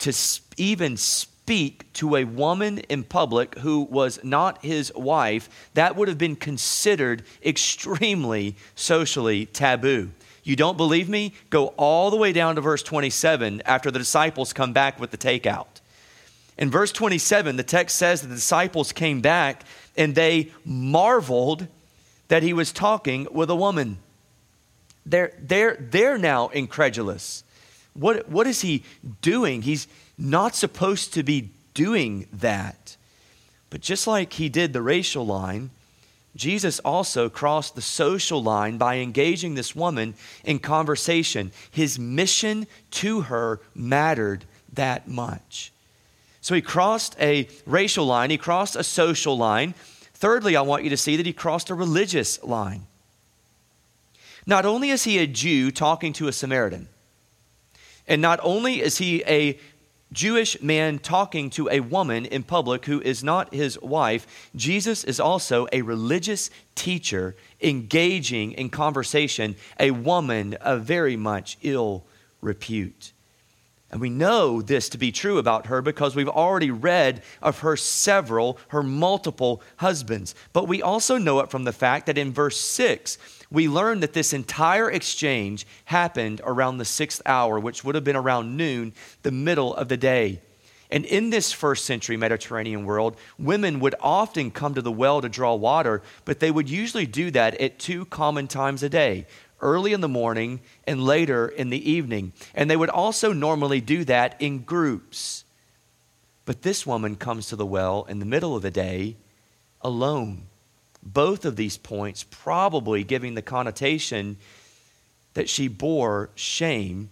to 0.00 0.12
even 0.56 0.96
speak, 0.96 1.31
speak 1.52 1.92
to 1.92 2.16
a 2.16 2.24
woman 2.24 2.78
in 2.88 3.04
public 3.04 3.58
who 3.58 3.82
was 3.82 4.18
not 4.24 4.64
his 4.64 4.90
wife, 4.94 5.50
that 5.74 5.94
would 5.94 6.08
have 6.08 6.16
been 6.16 6.34
considered 6.34 7.22
extremely 7.44 8.56
socially 8.74 9.44
taboo. 9.44 10.10
You 10.44 10.56
don't 10.56 10.78
believe 10.78 11.10
me? 11.10 11.34
Go 11.50 11.66
all 11.76 12.10
the 12.10 12.16
way 12.16 12.32
down 12.32 12.54
to 12.54 12.62
verse 12.62 12.82
27 12.82 13.60
after 13.66 13.90
the 13.90 13.98
disciples 13.98 14.54
come 14.54 14.72
back 14.72 14.98
with 14.98 15.10
the 15.10 15.18
takeout. 15.18 15.66
In 16.56 16.70
verse 16.70 16.90
27, 16.90 17.56
the 17.56 17.62
text 17.62 17.98
says 17.98 18.22
that 18.22 18.28
the 18.28 18.36
disciples 18.36 18.90
came 18.90 19.20
back 19.20 19.64
and 19.94 20.14
they 20.14 20.52
marveled 20.64 21.68
that 22.28 22.42
he 22.42 22.54
was 22.54 22.72
talking 22.72 23.28
with 23.30 23.50
a 23.50 23.56
woman. 23.56 23.98
They're, 25.04 25.34
they're, 25.38 25.76
they're 25.78 26.16
now 26.16 26.48
incredulous. 26.48 27.44
What, 27.92 28.30
what 28.30 28.46
is 28.46 28.62
he 28.62 28.84
doing? 29.20 29.60
He's, 29.60 29.86
not 30.22 30.54
supposed 30.54 31.12
to 31.14 31.22
be 31.22 31.50
doing 31.74 32.26
that. 32.32 32.96
But 33.70 33.80
just 33.80 34.06
like 34.06 34.34
he 34.34 34.48
did 34.48 34.72
the 34.72 34.82
racial 34.82 35.26
line, 35.26 35.70
Jesus 36.36 36.78
also 36.80 37.28
crossed 37.28 37.74
the 37.74 37.82
social 37.82 38.42
line 38.42 38.78
by 38.78 38.98
engaging 38.98 39.54
this 39.54 39.74
woman 39.74 40.14
in 40.44 40.60
conversation. 40.60 41.52
His 41.70 41.98
mission 41.98 42.66
to 42.92 43.22
her 43.22 43.60
mattered 43.74 44.44
that 44.72 45.08
much. 45.08 45.72
So 46.40 46.54
he 46.54 46.62
crossed 46.62 47.16
a 47.20 47.48
racial 47.66 48.06
line, 48.06 48.30
he 48.30 48.38
crossed 48.38 48.76
a 48.76 48.84
social 48.84 49.36
line. 49.36 49.74
Thirdly, 50.14 50.56
I 50.56 50.62
want 50.62 50.84
you 50.84 50.90
to 50.90 50.96
see 50.96 51.16
that 51.16 51.26
he 51.26 51.32
crossed 51.32 51.70
a 51.70 51.74
religious 51.74 52.42
line. 52.42 52.86
Not 54.46 54.64
only 54.64 54.90
is 54.90 55.04
he 55.04 55.18
a 55.18 55.26
Jew 55.26 55.70
talking 55.70 56.12
to 56.14 56.28
a 56.28 56.32
Samaritan, 56.32 56.88
and 58.08 58.20
not 58.20 58.40
only 58.42 58.80
is 58.80 58.98
he 58.98 59.22
a 59.24 59.58
Jewish 60.12 60.60
man 60.60 60.98
talking 60.98 61.48
to 61.50 61.68
a 61.70 61.80
woman 61.80 62.26
in 62.26 62.42
public 62.42 62.84
who 62.84 63.00
is 63.00 63.24
not 63.24 63.54
his 63.54 63.80
wife, 63.80 64.50
Jesus 64.54 65.04
is 65.04 65.18
also 65.18 65.66
a 65.72 65.82
religious 65.82 66.50
teacher 66.74 67.34
engaging 67.60 68.52
in 68.52 68.68
conversation 68.68 69.56
a 69.80 69.90
woman 69.90 70.54
of 70.54 70.82
very 70.82 71.16
much 71.16 71.56
ill 71.62 72.04
repute. 72.42 73.12
And 73.92 74.00
we 74.00 74.08
know 74.08 74.62
this 74.62 74.88
to 74.88 74.98
be 74.98 75.12
true 75.12 75.36
about 75.36 75.66
her 75.66 75.82
because 75.82 76.16
we've 76.16 76.28
already 76.28 76.70
read 76.70 77.22
of 77.42 77.58
her 77.58 77.76
several, 77.76 78.58
her 78.68 78.82
multiple 78.82 79.62
husbands. 79.76 80.34
But 80.54 80.66
we 80.66 80.80
also 80.80 81.18
know 81.18 81.40
it 81.40 81.50
from 81.50 81.64
the 81.64 81.74
fact 81.74 82.06
that 82.06 82.16
in 82.16 82.32
verse 82.32 82.58
6, 82.58 83.18
we 83.50 83.68
learn 83.68 84.00
that 84.00 84.14
this 84.14 84.32
entire 84.32 84.90
exchange 84.90 85.66
happened 85.84 86.40
around 86.42 86.78
the 86.78 86.86
sixth 86.86 87.20
hour, 87.26 87.60
which 87.60 87.84
would 87.84 87.94
have 87.94 88.02
been 88.02 88.16
around 88.16 88.56
noon, 88.56 88.94
the 89.22 89.30
middle 89.30 89.74
of 89.74 89.88
the 89.88 89.98
day. 89.98 90.40
And 90.90 91.04
in 91.04 91.28
this 91.28 91.52
first 91.52 91.84
century 91.84 92.16
Mediterranean 92.16 92.86
world, 92.86 93.16
women 93.38 93.78
would 93.80 93.94
often 94.00 94.50
come 94.50 94.74
to 94.74 94.82
the 94.82 94.92
well 94.92 95.20
to 95.20 95.28
draw 95.28 95.54
water, 95.54 96.02
but 96.24 96.40
they 96.40 96.50
would 96.50 96.68
usually 96.68 97.06
do 97.06 97.30
that 97.30 97.54
at 97.60 97.78
two 97.78 98.06
common 98.06 98.48
times 98.48 98.82
a 98.82 98.88
day 98.88 99.26
early 99.62 99.92
in 99.92 100.00
the 100.00 100.08
morning 100.08 100.60
and 100.86 101.02
later 101.02 101.48
in 101.48 101.70
the 101.70 101.90
evening. 101.90 102.32
And 102.54 102.68
they 102.68 102.76
would 102.76 102.90
also 102.90 103.32
normally 103.32 103.80
do 103.80 104.04
that 104.04 104.36
in 104.40 104.60
groups. 104.60 105.44
But 106.44 106.62
this 106.62 106.86
woman 106.86 107.16
comes 107.16 107.46
to 107.48 107.56
the 107.56 107.66
well 107.66 108.04
in 108.08 108.18
the 108.18 108.26
middle 108.26 108.56
of 108.56 108.62
the 108.62 108.70
day 108.70 109.16
alone. 109.80 110.42
Both 111.02 111.44
of 111.44 111.56
these 111.56 111.78
points 111.78 112.24
probably 112.24 113.04
giving 113.04 113.34
the 113.34 113.42
connotation 113.42 114.36
that 115.34 115.48
she 115.48 115.68
bore 115.68 116.30
shame 116.34 117.08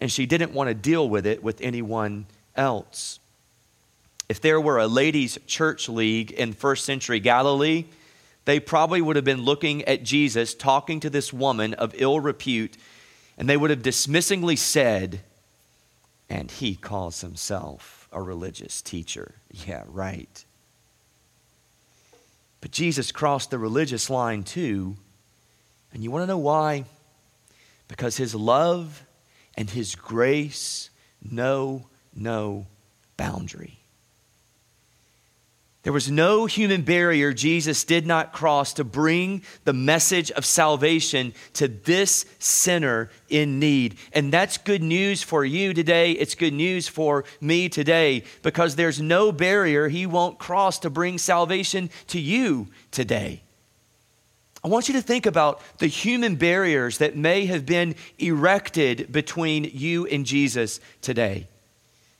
and 0.00 0.10
she 0.10 0.26
didn't 0.26 0.52
want 0.52 0.68
to 0.68 0.74
deal 0.74 1.08
with 1.08 1.26
it 1.26 1.42
with 1.42 1.60
anyone 1.60 2.26
else. 2.56 3.18
If 4.28 4.40
there 4.40 4.60
were 4.60 4.78
a 4.78 4.86
ladies' 4.86 5.38
church 5.46 5.88
league 5.88 6.30
in 6.30 6.52
first 6.52 6.84
century 6.84 7.20
Galilee, 7.20 7.84
they 8.44 8.60
probably 8.60 9.00
would 9.00 9.16
have 9.16 9.24
been 9.24 9.42
looking 9.42 9.82
at 9.84 10.02
Jesus 10.02 10.54
talking 10.54 11.00
to 11.00 11.10
this 11.10 11.32
woman 11.32 11.74
of 11.74 11.94
ill 11.96 12.20
repute, 12.20 12.76
and 13.38 13.48
they 13.48 13.56
would 13.56 13.70
have 13.70 13.82
dismissingly 13.82 14.56
said, 14.56 15.22
And 16.28 16.50
he 16.50 16.74
calls 16.74 17.20
himself 17.20 18.08
a 18.12 18.22
religious 18.22 18.82
teacher. 18.82 19.34
Yeah, 19.50 19.84
right. 19.86 20.44
But 22.60 22.70
Jesus 22.70 23.12
crossed 23.12 23.50
the 23.50 23.58
religious 23.58 24.08
line 24.08 24.42
too. 24.42 24.96
And 25.92 26.02
you 26.02 26.10
want 26.10 26.22
to 26.22 26.26
know 26.26 26.38
why? 26.38 26.84
Because 27.88 28.16
his 28.16 28.34
love 28.34 29.04
and 29.56 29.68
his 29.70 29.94
grace 29.94 30.90
know 31.22 31.86
no 32.14 32.66
boundary. 33.16 33.83
There 35.84 35.92
was 35.92 36.10
no 36.10 36.46
human 36.46 36.80
barrier 36.80 37.34
Jesus 37.34 37.84
did 37.84 38.06
not 38.06 38.32
cross 38.32 38.72
to 38.74 38.84
bring 38.84 39.42
the 39.64 39.74
message 39.74 40.30
of 40.30 40.46
salvation 40.46 41.34
to 41.52 41.68
this 41.68 42.24
sinner 42.38 43.10
in 43.28 43.58
need. 43.58 43.98
And 44.14 44.32
that's 44.32 44.56
good 44.56 44.82
news 44.82 45.22
for 45.22 45.44
you 45.44 45.74
today. 45.74 46.12
It's 46.12 46.34
good 46.34 46.54
news 46.54 46.88
for 46.88 47.26
me 47.38 47.68
today 47.68 48.24
because 48.40 48.76
there's 48.76 48.98
no 48.98 49.30
barrier 49.30 49.88
he 49.88 50.06
won't 50.06 50.38
cross 50.38 50.78
to 50.80 50.90
bring 50.90 51.18
salvation 51.18 51.90
to 52.08 52.18
you 52.18 52.68
today. 52.90 53.42
I 54.64 54.68
want 54.68 54.88
you 54.88 54.94
to 54.94 55.02
think 55.02 55.26
about 55.26 55.60
the 55.80 55.86
human 55.86 56.36
barriers 56.36 56.96
that 56.96 57.14
may 57.14 57.44
have 57.44 57.66
been 57.66 57.94
erected 58.18 59.12
between 59.12 59.64
you 59.64 60.06
and 60.06 60.24
Jesus 60.24 60.80
today. 61.02 61.46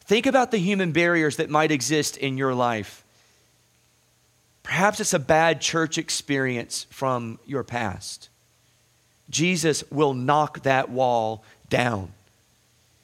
Think 0.04 0.26
about 0.26 0.50
the 0.50 0.58
human 0.58 0.92
barriers 0.92 1.36
that 1.36 1.48
might 1.48 1.70
exist 1.70 2.18
in 2.18 2.36
your 2.36 2.54
life. 2.54 3.03
Perhaps 4.64 4.98
it's 4.98 5.14
a 5.14 5.20
bad 5.20 5.60
church 5.60 5.98
experience 5.98 6.86
from 6.90 7.38
your 7.46 7.62
past. 7.62 8.28
Jesus 9.30 9.84
will 9.90 10.14
knock 10.14 10.64
that 10.64 10.90
wall 10.90 11.44
down. 11.68 12.12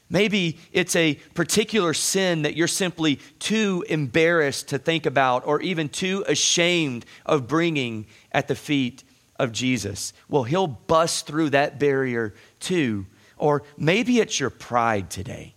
Maybe 0.09 0.59
it's 0.73 0.97
a 0.97 1.15
particular 1.35 1.95
sin 1.95 2.43
that 2.43 2.57
you're 2.57 2.67
simply 2.67 3.21
too 3.39 3.85
embarrassed 3.89 4.69
to 4.69 4.79
think 4.79 5.07
about 5.07 5.47
or 5.47 5.61
even 5.61 5.89
too 5.89 6.25
ashamed 6.27 7.07
of 7.25 7.47
bringing 7.47 8.07
at 8.33 8.49
the 8.49 8.57
feet 8.57 9.05
of 9.37 9.53
Jesus. 9.53 10.13
Well, 10.29 10.43
He'll 10.43 10.67
bust 10.67 11.27
through 11.27 11.51
that 11.51 11.79
barrier 11.79 12.35
too. 12.59 13.07
Or 13.37 13.63
maybe 13.79 14.19
it's 14.19 14.41
your 14.41 14.51
pride 14.51 15.11
today. 15.11 15.55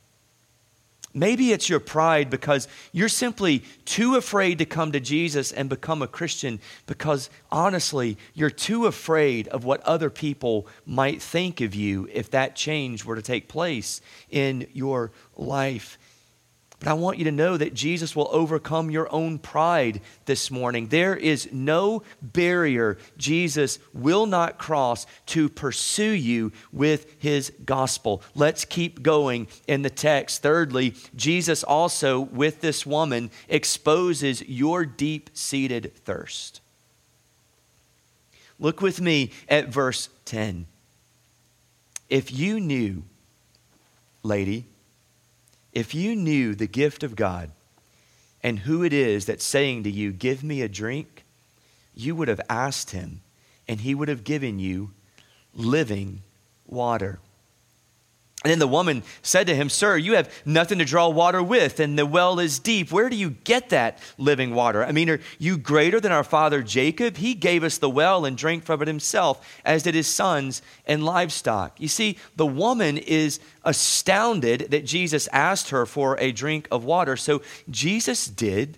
Maybe 1.14 1.52
it's 1.52 1.70
your 1.70 1.80
pride 1.80 2.30
because 2.30 2.68
you're 2.92 3.10
simply 3.10 3.64
too 3.86 4.16
afraid 4.16 4.58
to 4.58 4.66
come 4.66 4.92
to 4.94 5.00
Jesus 5.00 5.52
and 5.52 5.70
become 5.70 6.02
a 6.02 6.08
Christian 6.08 6.60
because 6.88 7.30
honestly, 7.52 8.18
you're 8.34 8.50
too 8.50 8.88
afraid 8.88 9.48
of 9.50 9.64
what 9.64 9.82
other 9.82 10.10
people 10.10 10.68
might 10.86 11.22
think 11.22 11.62
of 11.62 11.76
you 11.76 12.10
if 12.12 12.32
that 12.32 12.56
change 12.56 13.06
were 13.06 13.16
to 13.16 13.22
take 13.22 13.48
place 13.48 14.02
in 14.32 14.68
your 14.74 15.12
life. 15.36 16.00
But 16.80 16.90
I 16.90 16.94
want 16.94 17.18
you 17.18 17.24
to 17.26 17.32
know 17.32 17.56
that 17.56 17.74
Jesus 17.74 18.16
will 18.16 18.28
overcome 18.32 18.92
your 18.92 19.10
own 19.14 19.40
pride 19.40 20.02
this 20.26 20.52
morning. 20.52 20.88
There 20.88 21.16
is 21.16 21.48
no 21.54 22.04
barrier 22.22 22.98
Jesus 23.18 23.80
will 23.94 24.26
not 24.26 24.58
cross 24.58 25.06
to 25.28 25.48
pursue 25.48 26.12
you 26.12 26.52
with 26.74 27.16
his 27.20 27.54
gospel. 27.64 28.22
Let's 28.36 28.66
keep 28.66 29.02
going 29.02 29.48
in 29.66 29.82
the 29.82 29.90
text. 29.90 30.42
Thirdly, 30.42 30.96
Jesus 31.16 31.64
also, 31.64 32.20
with 32.20 32.60
this 32.60 32.86
woman, 32.86 33.32
exposes 33.48 34.42
your 34.42 34.86
deep 34.86 35.30
seated 35.34 35.96
thirst. 36.04 36.60
Look 38.60 38.82
with 38.82 39.00
me 39.00 39.32
at 39.48 39.70
verse 39.70 40.10
10. 40.26 40.68
If 42.10 42.32
you 42.32 42.60
knew, 42.60 43.04
lady, 44.22 44.66
if 45.74 45.94
you 45.94 46.16
knew 46.16 46.56
the 46.56 46.68
gift 46.68 47.04
of 47.04 47.16
God 47.16 47.52
and 48.42 48.60
who 48.60 48.84
it 48.84 48.94
is 48.94 49.26
that's 49.26 49.44
saying 49.44 49.84
to 49.84 49.92
you, 49.92 50.12
Give 50.12 50.44
me 50.44 50.62
a 50.62 50.70
drink, 50.70 51.26
you 51.96 52.16
would 52.16 52.28
have 52.28 52.42
asked 52.50 52.92
him, 52.92 53.22
and 53.68 53.82
he 53.82 53.96
would 53.96 54.08
have 54.08 54.24
given 54.24 54.60
you 54.60 54.92
living 55.54 56.22
water. 56.66 57.20
And 58.44 58.52
then 58.52 58.60
the 58.60 58.68
woman 58.68 59.04
said 59.22 59.48
to 59.48 59.56
him, 59.56 59.70
Sir, 59.70 59.96
you 59.96 60.16
have 60.16 60.30
nothing 60.46 60.80
to 60.80 60.86
draw 60.86 61.08
water 61.08 61.42
with, 61.42 61.80
and 61.80 61.98
the 61.98 62.06
well 62.06 62.40
is 62.40 62.60
deep. 62.60 62.92
Where 62.92 63.10
do 63.10 63.16
you 63.16 63.30
get 63.30 63.70
that 63.70 64.00
living 64.18 64.54
water? 64.54 64.84
I 64.84 64.92
mean, 64.92 65.10
are 65.10 65.22
you 65.40 65.58
greater 65.58 66.02
than 66.02 66.12
our 66.12 66.26
father 66.26 66.62
Jacob? 66.62 67.16
He 67.16 67.36
gave 67.36 67.64
us 67.64 67.78
the 67.78 67.90
well 67.90 68.26
and 68.26 68.38
drank 68.38 68.66
from 68.66 68.82
it 68.82 68.90
himself, 68.90 69.62
as 69.64 69.84
did 69.84 69.96
his 69.96 70.08
sons 70.08 70.62
and 70.86 71.06
livestock. 71.06 71.80
You 71.80 71.88
see, 71.88 72.18
the 72.36 72.46
woman 72.46 72.98
is 72.98 73.40
astounded 73.64 74.72
that 74.72 74.86
Jesus 74.86 75.30
asked 75.32 75.70
her 75.70 75.86
for 75.86 76.20
a 76.20 76.34
drink 76.34 76.68
of 76.70 76.84
water. 76.84 77.16
So 77.16 77.42
Jesus 77.70 78.28
did 78.28 78.78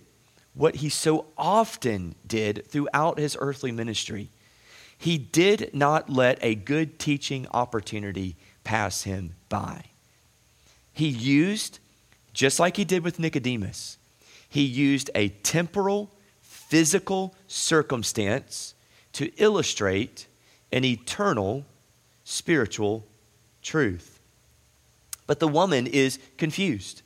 what 0.54 0.76
he 0.76 0.90
so 0.90 1.26
often 1.40 2.14
did 2.28 2.68
throughout 2.68 3.18
his 3.18 3.36
earthly 3.40 3.72
ministry. 3.72 4.30
He 4.98 5.18
did 5.18 5.72
not 5.74 6.10
let 6.10 6.38
a 6.42 6.54
good 6.54 7.00
teaching 7.00 7.48
opportunity 7.52 8.36
pass 8.66 9.04
him 9.04 9.36
by. 9.48 9.86
He 10.92 11.08
used, 11.08 11.80
just 12.34 12.60
like 12.60 12.76
he 12.76 12.84
did 12.84 13.04
with 13.04 13.20
Nicodemus, 13.20 13.98
he 14.50 14.64
used 14.64 15.10
a 15.16 15.30
temporal, 15.30 16.10
physical 16.42 17.34
circumstance 17.48 18.74
to 19.14 19.32
illustrate 19.38 20.28
an 20.74 20.84
eternal 20.84 21.66
spiritual 22.26 23.06
truth. 23.62 24.20
But 25.28 25.40
the 25.40 25.48
woman 25.48 25.88
is 25.88 26.20
confused. 26.38 27.02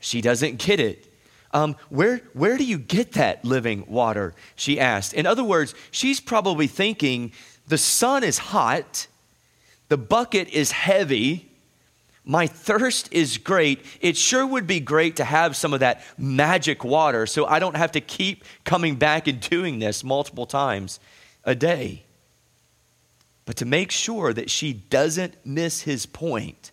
She 0.00 0.20
doesn't 0.20 0.58
get 0.58 0.80
it. 0.80 1.06
Um, 1.52 1.76
where, 1.88 2.18
where 2.32 2.56
do 2.56 2.64
you 2.64 2.78
get 2.78 3.12
that 3.12 3.44
living 3.44 3.84
water? 3.88 4.34
She 4.54 4.78
asked. 4.78 5.14
In 5.14 5.26
other 5.26 5.44
words, 5.44 5.74
she's 5.90 6.20
probably 6.20 6.66
thinking 6.66 7.32
the 7.66 7.78
sun 7.78 8.22
is 8.24 8.38
hot 8.38 9.08
the 9.90 9.98
bucket 9.98 10.48
is 10.50 10.70
heavy. 10.70 11.50
My 12.24 12.46
thirst 12.46 13.12
is 13.12 13.38
great. 13.38 13.84
It 14.00 14.16
sure 14.16 14.46
would 14.46 14.68
be 14.68 14.78
great 14.78 15.16
to 15.16 15.24
have 15.24 15.56
some 15.56 15.74
of 15.74 15.80
that 15.80 16.04
magic 16.16 16.84
water 16.84 17.26
so 17.26 17.44
I 17.44 17.58
don't 17.58 17.76
have 17.76 17.92
to 17.92 18.00
keep 18.00 18.44
coming 18.64 18.94
back 18.94 19.26
and 19.26 19.40
doing 19.40 19.80
this 19.80 20.04
multiple 20.04 20.46
times 20.46 21.00
a 21.42 21.56
day. 21.56 22.04
But 23.46 23.56
to 23.56 23.64
make 23.64 23.90
sure 23.90 24.32
that 24.32 24.48
she 24.48 24.72
doesn't 24.72 25.34
miss 25.44 25.82
his 25.82 26.06
point, 26.06 26.70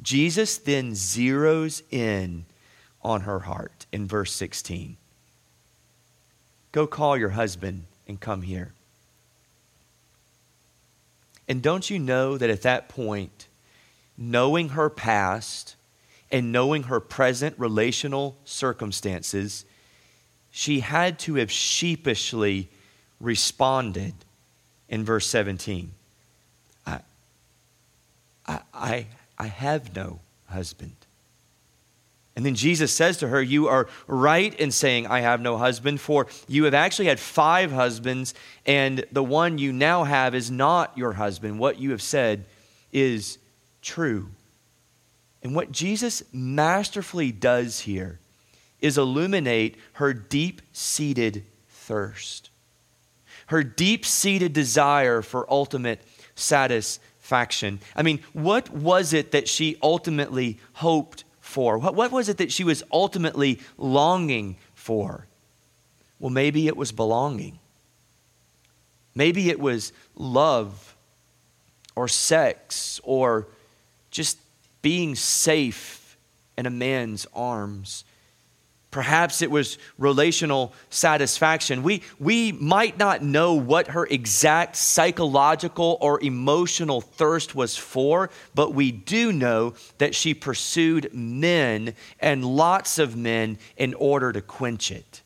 Jesus 0.00 0.56
then 0.56 0.92
zeroes 0.92 1.82
in 1.90 2.44
on 3.02 3.22
her 3.22 3.40
heart 3.40 3.86
in 3.90 4.06
verse 4.06 4.32
16. 4.32 4.96
Go 6.70 6.86
call 6.86 7.16
your 7.16 7.30
husband 7.30 7.86
and 8.06 8.20
come 8.20 8.42
here. 8.42 8.72
And 11.52 11.60
don't 11.60 11.90
you 11.90 11.98
know 11.98 12.38
that 12.38 12.48
at 12.48 12.62
that 12.62 12.88
point, 12.88 13.46
knowing 14.16 14.70
her 14.70 14.88
past 14.88 15.76
and 16.30 16.50
knowing 16.50 16.84
her 16.84 16.98
present 16.98 17.58
relational 17.58 18.38
circumstances, 18.46 19.66
she 20.50 20.80
had 20.80 21.18
to 21.18 21.34
have 21.34 21.50
sheepishly 21.50 22.70
responded 23.20 24.14
in 24.88 25.04
verse 25.04 25.26
17 25.26 25.92
I, 26.86 27.00
I, 28.72 29.06
I 29.36 29.46
have 29.46 29.94
no 29.94 30.20
husband. 30.46 30.96
And 32.34 32.46
then 32.46 32.54
Jesus 32.54 32.92
says 32.92 33.18
to 33.18 33.28
her, 33.28 33.42
You 33.42 33.68
are 33.68 33.88
right 34.06 34.54
in 34.54 34.70
saying, 34.70 35.06
I 35.06 35.20
have 35.20 35.40
no 35.40 35.58
husband, 35.58 36.00
for 36.00 36.26
you 36.48 36.64
have 36.64 36.74
actually 36.74 37.06
had 37.06 37.20
five 37.20 37.72
husbands, 37.72 38.34
and 38.64 39.04
the 39.12 39.22
one 39.22 39.58
you 39.58 39.72
now 39.72 40.04
have 40.04 40.34
is 40.34 40.50
not 40.50 40.96
your 40.96 41.12
husband. 41.12 41.58
What 41.58 41.78
you 41.78 41.90
have 41.90 42.02
said 42.02 42.46
is 42.90 43.38
true. 43.82 44.28
And 45.42 45.54
what 45.54 45.72
Jesus 45.72 46.22
masterfully 46.32 47.32
does 47.32 47.80
here 47.80 48.18
is 48.80 48.96
illuminate 48.96 49.76
her 49.94 50.14
deep 50.14 50.62
seated 50.72 51.44
thirst, 51.68 52.50
her 53.46 53.62
deep 53.62 54.06
seated 54.06 54.52
desire 54.52 55.20
for 55.20 55.50
ultimate 55.52 56.00
satisfaction. 56.34 57.80
I 57.94 58.02
mean, 58.02 58.20
what 58.32 58.70
was 58.70 59.12
it 59.12 59.32
that 59.32 59.48
she 59.48 59.76
ultimately 59.82 60.58
hoped 60.74 61.24
for? 61.52 61.78
What, 61.78 61.94
what 61.94 62.10
was 62.10 62.28
it 62.28 62.38
that 62.38 62.50
she 62.50 62.64
was 62.64 62.82
ultimately 62.90 63.60
longing 63.76 64.56
for? 64.74 65.26
Well, 66.18 66.30
maybe 66.30 66.66
it 66.66 66.76
was 66.76 66.90
belonging. 66.90 67.58
Maybe 69.14 69.50
it 69.50 69.60
was 69.60 69.92
love 70.16 70.96
or 71.94 72.08
sex 72.08 73.00
or 73.04 73.46
just 74.10 74.38
being 74.80 75.14
safe 75.14 76.16
in 76.56 76.66
a 76.66 76.70
man's 76.70 77.26
arms. 77.34 78.04
Perhaps 78.92 79.40
it 79.40 79.50
was 79.50 79.78
relational 79.96 80.74
satisfaction. 80.90 81.82
We, 81.82 82.02
we 82.20 82.52
might 82.52 82.98
not 82.98 83.22
know 83.22 83.54
what 83.54 83.88
her 83.88 84.06
exact 84.06 84.76
psychological 84.76 85.96
or 86.02 86.22
emotional 86.22 87.00
thirst 87.00 87.54
was 87.54 87.74
for, 87.74 88.28
but 88.54 88.74
we 88.74 88.92
do 88.92 89.32
know 89.32 89.72
that 89.96 90.14
she 90.14 90.34
pursued 90.34 91.12
men 91.14 91.94
and 92.20 92.44
lots 92.44 92.98
of 92.98 93.16
men 93.16 93.56
in 93.78 93.94
order 93.94 94.30
to 94.30 94.42
quench 94.42 94.90
it. 94.90 95.22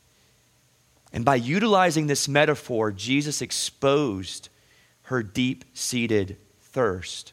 And 1.12 1.24
by 1.24 1.35
utilizing 1.35 2.07
this 2.07 2.29
metaphor, 2.29 2.92
Jesus 2.92 3.42
exposed 3.42 4.48
her 5.02 5.24
deep 5.24 5.64
seated 5.74 6.37
thirst 6.61 7.33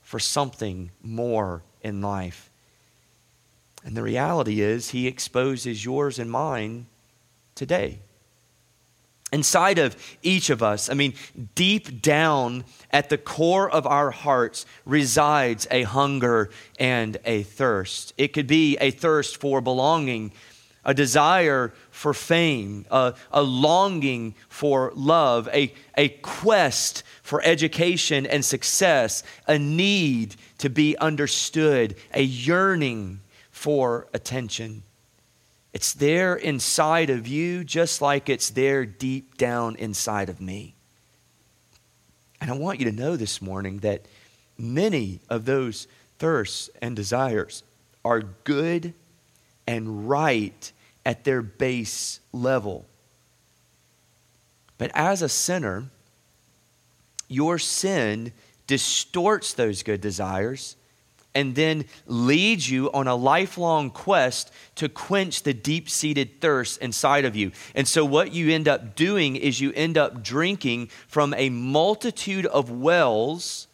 for 0.00 0.18
something 0.18 0.92
more 1.02 1.62
in 1.82 2.00
life. 2.00 2.50
And 3.84 3.96
the 3.96 4.02
reality 4.02 4.60
is, 4.62 4.90
He 4.90 5.06
exposes 5.06 5.84
yours 5.84 6.18
and 6.18 6.30
mine 6.30 6.86
today. 7.54 8.00
Inside 9.32 9.78
of 9.78 9.96
each 10.22 10.48
of 10.48 10.62
us, 10.62 10.88
I 10.88 10.94
mean, 10.94 11.12
deep 11.56 12.00
down 12.00 12.64
at 12.92 13.08
the 13.08 13.18
core 13.18 13.68
of 13.68 13.84
our 13.84 14.12
hearts 14.12 14.64
resides 14.86 15.66
a 15.72 15.82
hunger 15.82 16.50
and 16.78 17.16
a 17.24 17.42
thirst. 17.42 18.14
It 18.16 18.28
could 18.28 18.46
be 18.46 18.76
a 18.80 18.92
thirst 18.92 19.38
for 19.38 19.60
belonging, 19.60 20.30
a 20.84 20.94
desire 20.94 21.74
for 21.90 22.14
fame, 22.14 22.86
a, 22.92 23.14
a, 23.32 23.42
longing 23.42 24.36
for 24.48 24.92
love, 24.94 25.48
a, 25.52 25.74
a 25.96 26.10
quest 26.10 27.02
for 27.22 27.42
education 27.42 28.26
and 28.26 28.44
success, 28.44 29.24
a 29.48 29.58
need 29.58 30.36
to 30.58 30.70
be 30.70 30.96
understood, 30.98 31.96
a 32.12 32.22
yearning 32.22 33.18
for 33.64 34.06
attention. 34.12 34.82
It's 35.72 35.94
there 35.94 36.36
inside 36.36 37.08
of 37.08 37.26
you, 37.26 37.64
just 37.64 38.02
like 38.02 38.28
it's 38.28 38.50
there 38.50 38.84
deep 38.84 39.38
down 39.38 39.76
inside 39.76 40.28
of 40.28 40.38
me. 40.38 40.74
And 42.42 42.50
I 42.50 42.58
want 42.58 42.78
you 42.78 42.84
to 42.90 42.94
know 42.94 43.16
this 43.16 43.40
morning 43.40 43.78
that 43.78 44.04
many 44.58 45.20
of 45.30 45.46
those 45.46 45.88
thirsts 46.18 46.68
and 46.82 46.94
desires 46.94 47.62
are 48.04 48.20
good 48.20 48.92
and 49.66 50.10
right 50.10 50.70
at 51.06 51.24
their 51.24 51.40
base 51.40 52.20
level. 52.34 52.84
But 54.76 54.90
as 54.92 55.22
a 55.22 55.28
sinner, 55.30 55.84
your 57.28 57.58
sin 57.58 58.32
distorts 58.66 59.54
those 59.54 59.82
good 59.82 60.02
desires 60.02 60.76
and 61.34 61.54
then 61.54 61.84
leads 62.06 62.70
you 62.70 62.90
on 62.92 63.08
a 63.08 63.14
lifelong 63.14 63.90
quest 63.90 64.52
to 64.76 64.88
quench 64.88 65.42
the 65.42 65.54
deep 65.54 65.90
seated 65.90 66.40
thirst 66.40 66.80
inside 66.80 67.24
of 67.24 67.34
you. 67.34 67.50
And 67.74 67.88
so, 67.88 68.04
what 68.04 68.32
you 68.32 68.50
end 68.50 68.68
up 68.68 68.94
doing 68.94 69.36
is 69.36 69.60
you 69.60 69.72
end 69.72 69.98
up 69.98 70.22
drinking 70.22 70.88
from 71.08 71.34
a 71.34 71.50
multitude 71.50 72.46
of 72.46 72.70
wells 72.70 73.66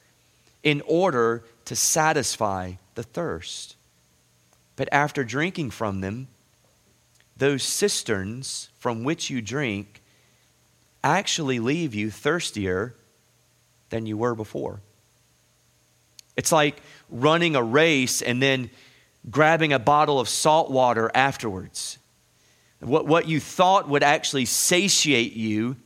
in 0.63 0.83
order 0.87 1.45
to 1.67 1.77
satisfy 1.77 2.73
the 2.95 3.03
thirst. 3.03 3.77
But 4.77 4.89
after 4.93 5.25
drinking 5.25 5.71
from 5.71 6.01
them, 6.01 6.29
those 7.37 7.63
cisterns 7.63 8.71
from 8.79 9.05
which 9.05 9.31
you 9.31 9.41
drink 9.43 10.03
actually 11.03 11.59
leave 11.59 11.95
you 11.95 12.11
thirstier 12.11 12.95
than 13.91 14.07
you 14.07 14.17
were 14.17 14.35
before. 14.35 14.81
It's 16.41 16.53
like 16.53 16.81
running 17.11 17.55
a 17.55 17.63
race 17.63 18.23
and 18.23 18.41
then 18.41 18.71
grabbing 19.31 19.75
a 19.75 19.79
bottle 19.79 20.19
of 20.19 20.27
salt 20.27 20.71
water 20.71 21.11
afterwards. 21.15 21.99
What, 22.79 23.07
what 23.07 23.29
you 23.29 23.41
thought 23.41 23.91
would 23.91 24.03
actually 24.03 24.47
satiate 24.47 25.35
you 25.35 25.77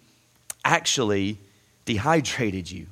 actually 0.65 1.41
dehydrated 1.87 2.71
you. 2.71 2.87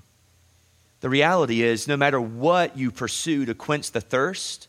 The 1.03 1.09
reality 1.09 1.63
is, 1.63 1.87
no 1.87 1.97
matter 1.97 2.21
what 2.21 2.77
you 2.77 2.91
pursue 2.91 3.45
to 3.45 3.55
quench 3.55 3.93
the 3.93 4.01
thirst, 4.01 4.67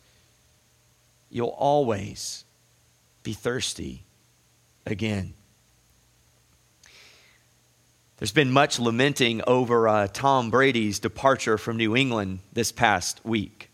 you'll 1.31 1.47
always 1.47 2.45
be 3.23 3.33
thirsty 3.33 4.03
again. 4.85 5.33
There's 8.23 8.31
been 8.31 8.53
much 8.53 8.79
lamenting 8.79 9.41
over 9.45 9.85
uh, 9.85 10.07
Tom 10.07 10.49
Brady's 10.49 10.97
departure 10.97 11.57
from 11.57 11.75
New 11.75 11.93
England 11.93 12.39
this 12.53 12.71
past 12.71 13.19
week. 13.25 13.69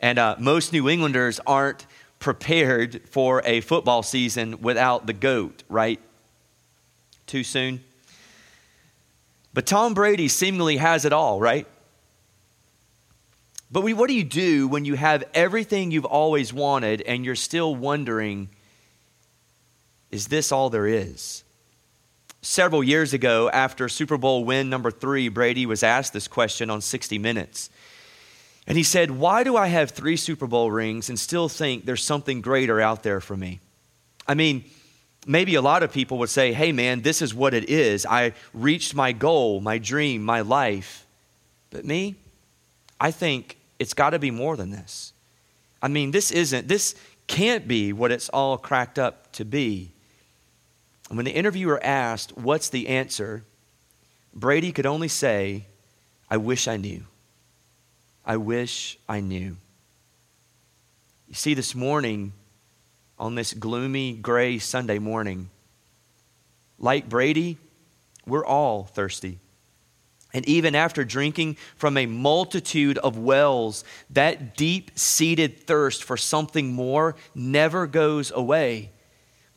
And 0.00 0.18
uh, 0.18 0.36
most 0.38 0.72
New 0.72 0.88
Englanders 0.88 1.38
aren't 1.46 1.84
prepared 2.18 3.02
for 3.10 3.42
a 3.44 3.60
football 3.60 4.02
season 4.02 4.62
without 4.62 5.06
the 5.06 5.12
GOAT, 5.12 5.64
right? 5.68 6.00
Too 7.26 7.44
soon? 7.44 7.84
But 9.52 9.66
Tom 9.66 9.92
Brady 9.92 10.28
seemingly 10.28 10.78
has 10.78 11.04
it 11.04 11.12
all, 11.12 11.38
right? 11.38 11.66
But 13.70 13.82
we, 13.82 13.92
what 13.92 14.08
do 14.08 14.14
you 14.14 14.24
do 14.24 14.66
when 14.66 14.86
you 14.86 14.94
have 14.94 15.24
everything 15.34 15.90
you've 15.90 16.06
always 16.06 16.54
wanted 16.54 17.02
and 17.02 17.22
you're 17.22 17.36
still 17.36 17.76
wondering, 17.76 18.48
is 20.10 20.28
this 20.28 20.52
all 20.52 20.70
there 20.70 20.86
is? 20.86 21.44
Several 22.40 22.84
years 22.84 23.12
ago, 23.12 23.50
after 23.50 23.88
Super 23.88 24.16
Bowl 24.16 24.44
win 24.44 24.70
number 24.70 24.90
three, 24.90 25.28
Brady 25.28 25.66
was 25.66 25.82
asked 25.82 26.12
this 26.12 26.28
question 26.28 26.70
on 26.70 26.80
60 26.80 27.18
Minutes. 27.18 27.68
And 28.66 28.76
he 28.76 28.84
said, 28.84 29.10
Why 29.10 29.44
do 29.44 29.56
I 29.56 29.66
have 29.68 29.90
three 29.90 30.16
Super 30.16 30.46
Bowl 30.46 30.70
rings 30.70 31.08
and 31.08 31.18
still 31.18 31.48
think 31.48 31.84
there's 31.84 32.04
something 32.04 32.40
greater 32.40 32.80
out 32.80 33.02
there 33.02 33.20
for 33.20 33.36
me? 33.36 33.60
I 34.26 34.34
mean, 34.34 34.64
maybe 35.26 35.54
a 35.54 35.62
lot 35.62 35.82
of 35.82 35.90
people 35.90 36.18
would 36.18 36.28
say, 36.28 36.52
Hey, 36.52 36.70
man, 36.70 37.00
this 37.00 37.22
is 37.22 37.34
what 37.34 37.54
it 37.54 37.68
is. 37.70 38.06
I 38.06 38.34
reached 38.52 38.94
my 38.94 39.12
goal, 39.12 39.60
my 39.60 39.78
dream, 39.78 40.22
my 40.22 40.42
life. 40.42 41.06
But 41.70 41.84
me, 41.84 42.16
I 43.00 43.10
think 43.10 43.56
it's 43.78 43.94
got 43.94 44.10
to 44.10 44.18
be 44.18 44.30
more 44.30 44.56
than 44.56 44.70
this. 44.70 45.12
I 45.82 45.88
mean, 45.88 46.10
this 46.10 46.30
isn't, 46.30 46.68
this 46.68 46.94
can't 47.26 47.66
be 47.66 47.92
what 47.92 48.12
it's 48.12 48.28
all 48.28 48.58
cracked 48.58 48.98
up 48.98 49.32
to 49.32 49.44
be. 49.44 49.92
And 51.08 51.16
when 51.16 51.24
the 51.24 51.32
interviewer 51.32 51.82
asked, 51.82 52.36
What's 52.36 52.68
the 52.68 52.88
answer? 52.88 53.44
Brady 54.34 54.72
could 54.72 54.86
only 54.86 55.08
say, 55.08 55.66
I 56.30 56.36
wish 56.36 56.68
I 56.68 56.76
knew. 56.76 57.04
I 58.24 58.36
wish 58.36 58.98
I 59.08 59.20
knew. 59.20 59.56
You 61.28 61.34
see, 61.34 61.54
this 61.54 61.74
morning, 61.74 62.32
on 63.18 63.34
this 63.34 63.54
gloomy, 63.54 64.12
gray 64.12 64.58
Sunday 64.58 64.98
morning, 64.98 65.48
like 66.78 67.08
Brady, 67.08 67.58
we're 68.26 68.44
all 68.46 68.84
thirsty. 68.84 69.38
And 70.34 70.46
even 70.46 70.74
after 70.74 71.04
drinking 71.04 71.56
from 71.76 71.96
a 71.96 72.06
multitude 72.06 72.98
of 72.98 73.16
wells, 73.16 73.82
that 74.10 74.56
deep 74.56 74.98
seated 74.98 75.66
thirst 75.66 76.04
for 76.04 76.18
something 76.18 76.72
more 76.72 77.16
never 77.34 77.86
goes 77.86 78.30
away. 78.30 78.90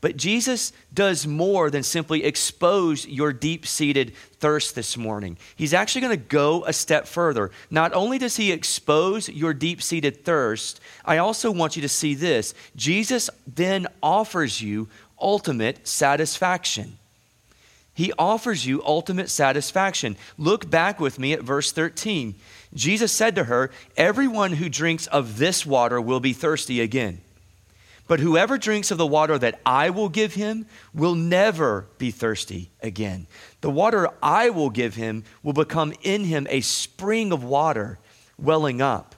But 0.02 0.18
Jesus 0.18 0.74
does 0.92 1.28
more 1.28 1.70
than 1.70 1.84
simply 1.84 2.24
expose 2.24 3.08
your 3.08 3.32
deep 3.32 3.68
seated 3.68 4.14
thirst 4.40 4.74
this 4.74 4.98
morning. 4.98 5.38
He's 5.56 5.76
actually 5.76 6.02
going 6.02 6.18
to 6.18 6.26
go 6.26 6.66
a 6.66 6.74
step 6.74 7.08
further. 7.08 7.52
Not 7.70 7.94
only 7.94 8.18
does 8.18 8.36
he 8.36 8.52
expose 8.52 9.30
your 9.30 9.54
deep 9.54 9.82
seated 9.82 10.26
thirst, 10.26 10.82
I 11.06 11.18
also 11.18 11.52
want 11.52 11.76
you 11.76 11.84
to 11.84 11.90
see 11.90 12.16
this. 12.16 12.56
Jesus 12.76 13.30
then 13.46 13.86
offers 14.02 14.60
you 14.60 14.90
ultimate 15.22 15.88
satisfaction. 15.88 16.98
He 17.94 18.12
offers 18.18 18.66
you 18.66 18.82
ultimate 18.84 19.30
satisfaction. 19.30 20.18
Look 20.36 20.68
back 20.68 21.00
with 21.00 21.20
me 21.20 21.34
at 21.34 21.44
verse 21.44 21.72
13. 21.72 22.34
Jesus 22.74 23.12
said 23.12 23.36
to 23.36 23.44
her, 23.44 23.70
Everyone 23.98 24.54
who 24.54 24.70
drinks 24.70 25.06
of 25.08 25.38
this 25.38 25.64
water 25.64 26.02
will 26.02 26.20
be 26.20 26.34
thirsty 26.34 26.82
again. 26.82 27.22
But 28.08 28.20
whoever 28.20 28.58
drinks 28.58 28.92
of 28.92 28.98
the 28.98 29.08
water 29.08 29.38
that 29.38 29.60
I 29.66 29.90
will 29.90 30.10
give 30.10 30.34
him 30.34 30.66
will 30.94 31.16
never 31.16 31.88
be 31.98 32.12
thirsty 32.12 32.72
again. 32.82 33.28
The 33.62 33.70
water 33.70 34.10
I 34.22 34.50
will 34.50 34.70
give 34.70 34.96
him 34.96 35.24
will 35.44 35.54
become 35.54 35.94
in 36.02 36.26
him 36.26 36.48
a 36.50 36.62
spring 36.62 37.32
of 37.32 37.44
water 37.44 38.00
welling 38.38 38.82
up 38.82 39.16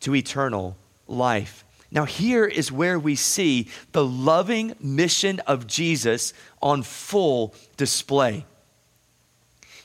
to 0.00 0.14
eternal 0.14 0.76
life. 1.06 1.64
Now, 1.90 2.06
here 2.06 2.46
is 2.46 2.72
where 2.72 2.98
we 2.98 3.16
see 3.16 3.68
the 3.92 4.04
loving 4.04 4.74
mission 4.80 5.40
of 5.40 5.66
Jesus 5.66 6.32
on 6.62 6.82
full 6.82 7.54
display. 7.76 8.46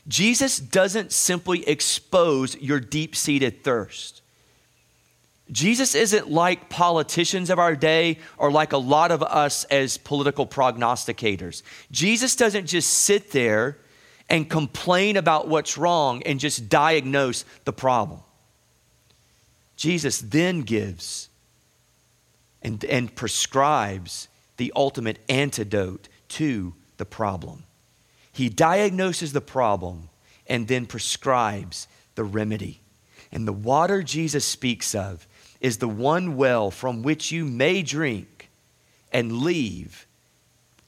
Jesus 0.08 0.58
doesn't 0.58 1.12
simply 1.12 1.67
expose 1.67 2.56
your 2.56 2.80
deep 2.80 3.13
seated 3.13 3.62
thirst. 3.63 4.21
Jesus 5.52 5.96
isn't 5.96 6.30
like 6.30 6.70
politicians 6.70 7.50
of 7.50 7.60
our 7.60 7.76
day 7.76 8.20
or 8.38 8.52
like 8.52 8.74
a 8.74 8.78
lot 8.78 9.12
of 9.12 9.24
us 9.24 9.64
as 9.66 9.98
political 9.98 10.46
prognosticators. 10.46 11.62
Jesus 11.90 12.36
doesn't 12.36 12.66
just 12.66 12.90
sit 12.90 13.32
there 13.32 13.78
and 14.30 14.50
complain 14.50 15.16
about 15.16 15.48
what's 15.48 15.78
wrong 15.78 16.22
and 16.24 16.40
just 16.40 16.68
diagnose 16.68 17.46
the 17.64 17.72
problem. 17.72 18.20
Jesus 19.78 20.20
then 20.20 20.62
gives 20.62 21.30
and, 22.62 22.84
and 22.86 23.16
prescribes 23.16 24.28
the 24.58 24.74
ultimate 24.76 25.20
antidote 25.30 26.10
to 26.30 26.74
the 26.98 27.06
problem. 27.06 27.64
He 28.34 28.50
diagnoses 28.50 29.34
the 29.34 29.42
problem 29.42 30.10
and 30.48 30.68
then 30.68 30.86
prescribes 30.86 31.88
the 32.16 32.24
remedy. 32.24 32.82
And 33.32 33.48
the 33.48 33.54
water 33.54 34.04
Jesus 34.04 34.46
speaks 34.46 34.96
of 34.96 35.27
is 35.62 35.78
the 35.78 35.88
one 35.88 36.38
well 36.38 36.72
from 36.72 37.02
which 37.02 37.32
you 37.32 37.46
may 37.46 37.82
drink 37.82 38.50
and 39.12 39.39
leave 39.39 40.08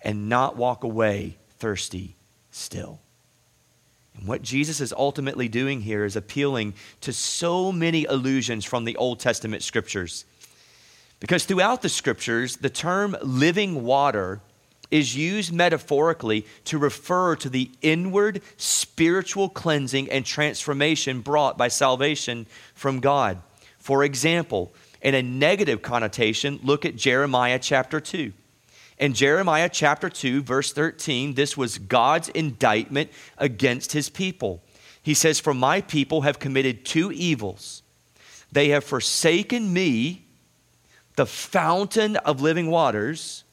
and 0.02 0.30
not 0.30 0.56
walk 0.56 0.84
away 0.84 1.38
thirsty 1.58 2.16
still. 2.52 3.00
And 4.16 4.28
what 4.28 4.42
Jesus 4.42 4.82
is 4.82 4.94
ultimately 4.94 5.48
doing 5.48 5.82
here 5.82 6.04
is 6.04 6.16
appealing 6.16 6.74
to 7.02 7.14
so 7.14 7.72
many 7.72 8.06
allusions 8.06 8.66
from 8.66 8.86
the 8.86 8.96
Old 8.98 9.20
Testament 9.20 9.64
scriptures. 9.64 10.26
Because 11.20 11.46
throughout 11.46 11.82
the 11.82 11.90
scriptures, 11.90 12.58
the 12.58 12.70
term 12.70 13.16
living 13.22 13.84
water 13.84 14.42
is 14.92 15.16
used 15.16 15.54
metaphorically 15.54 16.46
to 16.66 16.78
refer 16.78 17.36
to 17.36 17.50
the 17.50 17.70
inward 17.82 18.42
spiritual 18.58 19.50
cleansing 19.50 20.10
and 20.10 20.26
transformation 20.26 21.22
brought 21.22 21.58
by 21.58 21.68
salvation 21.68 22.48
from 22.74 23.00
God. 23.00 23.42
For 23.90 24.04
example, 24.04 24.72
in 25.02 25.16
a 25.16 25.24
negative 25.24 25.82
connotation, 25.82 26.60
look 26.62 26.86
at 26.86 26.96
Jeremiah 26.96 27.58
chapter 27.58 28.00
2. 28.00 28.32
In 29.00 29.16
Jeremiah 29.16 29.68
chapter 29.68 30.12
2, 30.12 30.44
verse 30.44 30.72
13, 30.72 31.34
this 31.34 31.58
was 31.58 31.80
God's 31.80 32.30
indictment 32.30 33.10
against 33.40 33.94
his 33.94 34.08
people. 34.08 34.62
He 35.02 35.16
says, 35.16 35.40
For 35.40 35.56
my 35.56 35.82
people 35.82 36.22
have 36.22 36.38
committed 36.38 36.86
two 36.86 37.12
evils. 37.12 37.82
They 38.52 38.70
have 38.70 38.84
forsaken 38.84 39.74
me, 39.74 40.28
the 41.16 41.26
fountain 41.26 42.16
of 42.18 42.42
living 42.42 42.70
waters, 42.70 43.44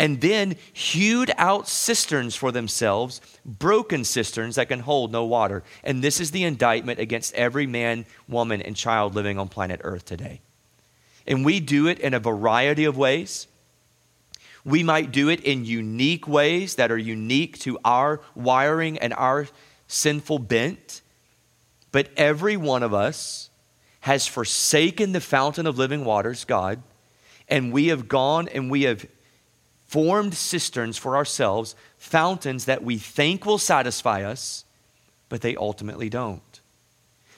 and 0.00 0.22
then 0.22 0.56
hewed 0.72 1.30
out 1.36 1.68
cisterns 1.68 2.34
for 2.34 2.50
themselves, 2.50 3.20
broken 3.44 4.02
cisterns 4.02 4.56
that 4.56 4.68
can 4.68 4.80
hold 4.80 5.12
no 5.12 5.26
water. 5.26 5.62
And 5.84 6.02
this 6.02 6.20
is 6.20 6.30
the 6.30 6.42
indictment 6.42 6.98
against 6.98 7.34
every 7.34 7.66
man, 7.66 8.06
woman, 8.26 8.62
and 8.62 8.74
child 8.74 9.14
living 9.14 9.38
on 9.38 9.48
planet 9.48 9.82
Earth 9.84 10.06
today. 10.06 10.40
And 11.26 11.44
we 11.44 11.60
do 11.60 11.86
it 11.86 11.98
in 11.98 12.14
a 12.14 12.18
variety 12.18 12.86
of 12.86 12.96
ways. 12.96 13.46
We 14.64 14.82
might 14.82 15.12
do 15.12 15.28
it 15.28 15.40
in 15.40 15.66
unique 15.66 16.26
ways 16.26 16.76
that 16.76 16.90
are 16.90 16.96
unique 16.96 17.58
to 17.58 17.78
our 17.84 18.22
wiring 18.34 18.96
and 18.96 19.12
our 19.12 19.48
sinful 19.86 20.38
bent. 20.38 21.02
But 21.92 22.08
every 22.16 22.56
one 22.56 22.82
of 22.82 22.94
us 22.94 23.50
has 24.00 24.26
forsaken 24.26 25.12
the 25.12 25.20
fountain 25.20 25.66
of 25.66 25.76
living 25.76 26.06
waters, 26.06 26.46
God, 26.46 26.82
and 27.48 27.70
we 27.70 27.88
have 27.88 28.08
gone 28.08 28.48
and 28.48 28.70
we 28.70 28.84
have 28.84 29.04
formed 29.90 30.34
cisterns 30.34 30.96
for 30.96 31.16
ourselves, 31.16 31.74
fountains 31.98 32.66
that 32.66 32.84
we 32.84 32.96
think 32.96 33.44
will 33.44 33.58
satisfy 33.58 34.22
us, 34.22 34.64
but 35.28 35.40
they 35.40 35.56
ultimately 35.56 36.08
don't. 36.08 36.60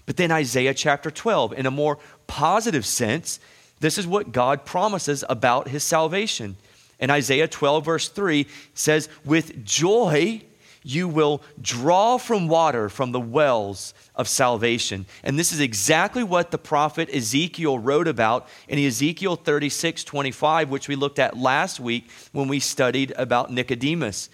But 0.04 0.18
then 0.18 0.30
Isaiah 0.30 0.74
chapter 0.74 1.10
12, 1.10 1.54
in 1.54 1.64
a 1.64 1.70
more 1.70 1.96
positive 2.26 2.84
sense, 2.84 3.40
this 3.80 3.96
is 3.96 4.06
what 4.06 4.32
God 4.32 4.66
promises 4.66 5.24
about 5.30 5.68
his 5.68 5.82
salvation. 5.82 6.56
In 7.00 7.08
Isaiah 7.08 7.48
12, 7.48 7.86
verse 7.86 8.08
3, 8.10 8.46
says, 8.74 9.08
With 9.24 9.64
joy 9.64 10.42
you 10.82 11.08
will 11.08 11.42
draw 11.60 12.18
from 12.18 12.48
water 12.48 12.88
from 12.88 13.12
the 13.12 13.20
wells 13.20 13.94
of 14.14 14.28
salvation. 14.28 15.06
And 15.22 15.38
this 15.38 15.52
is 15.52 15.60
exactly 15.60 16.24
what 16.24 16.50
the 16.50 16.58
prophet 16.58 17.08
Ezekiel 17.12 17.78
wrote 17.78 18.08
about 18.08 18.48
in 18.68 18.78
Ezekiel 18.78 19.36
36 19.36 20.04
25, 20.04 20.70
which 20.70 20.88
we 20.88 20.96
looked 20.96 21.18
at 21.18 21.36
last 21.36 21.80
week 21.80 22.10
when 22.32 22.48
we 22.48 22.60
studied 22.60 23.12
about 23.16 23.50
Nicodemus. 23.50 24.28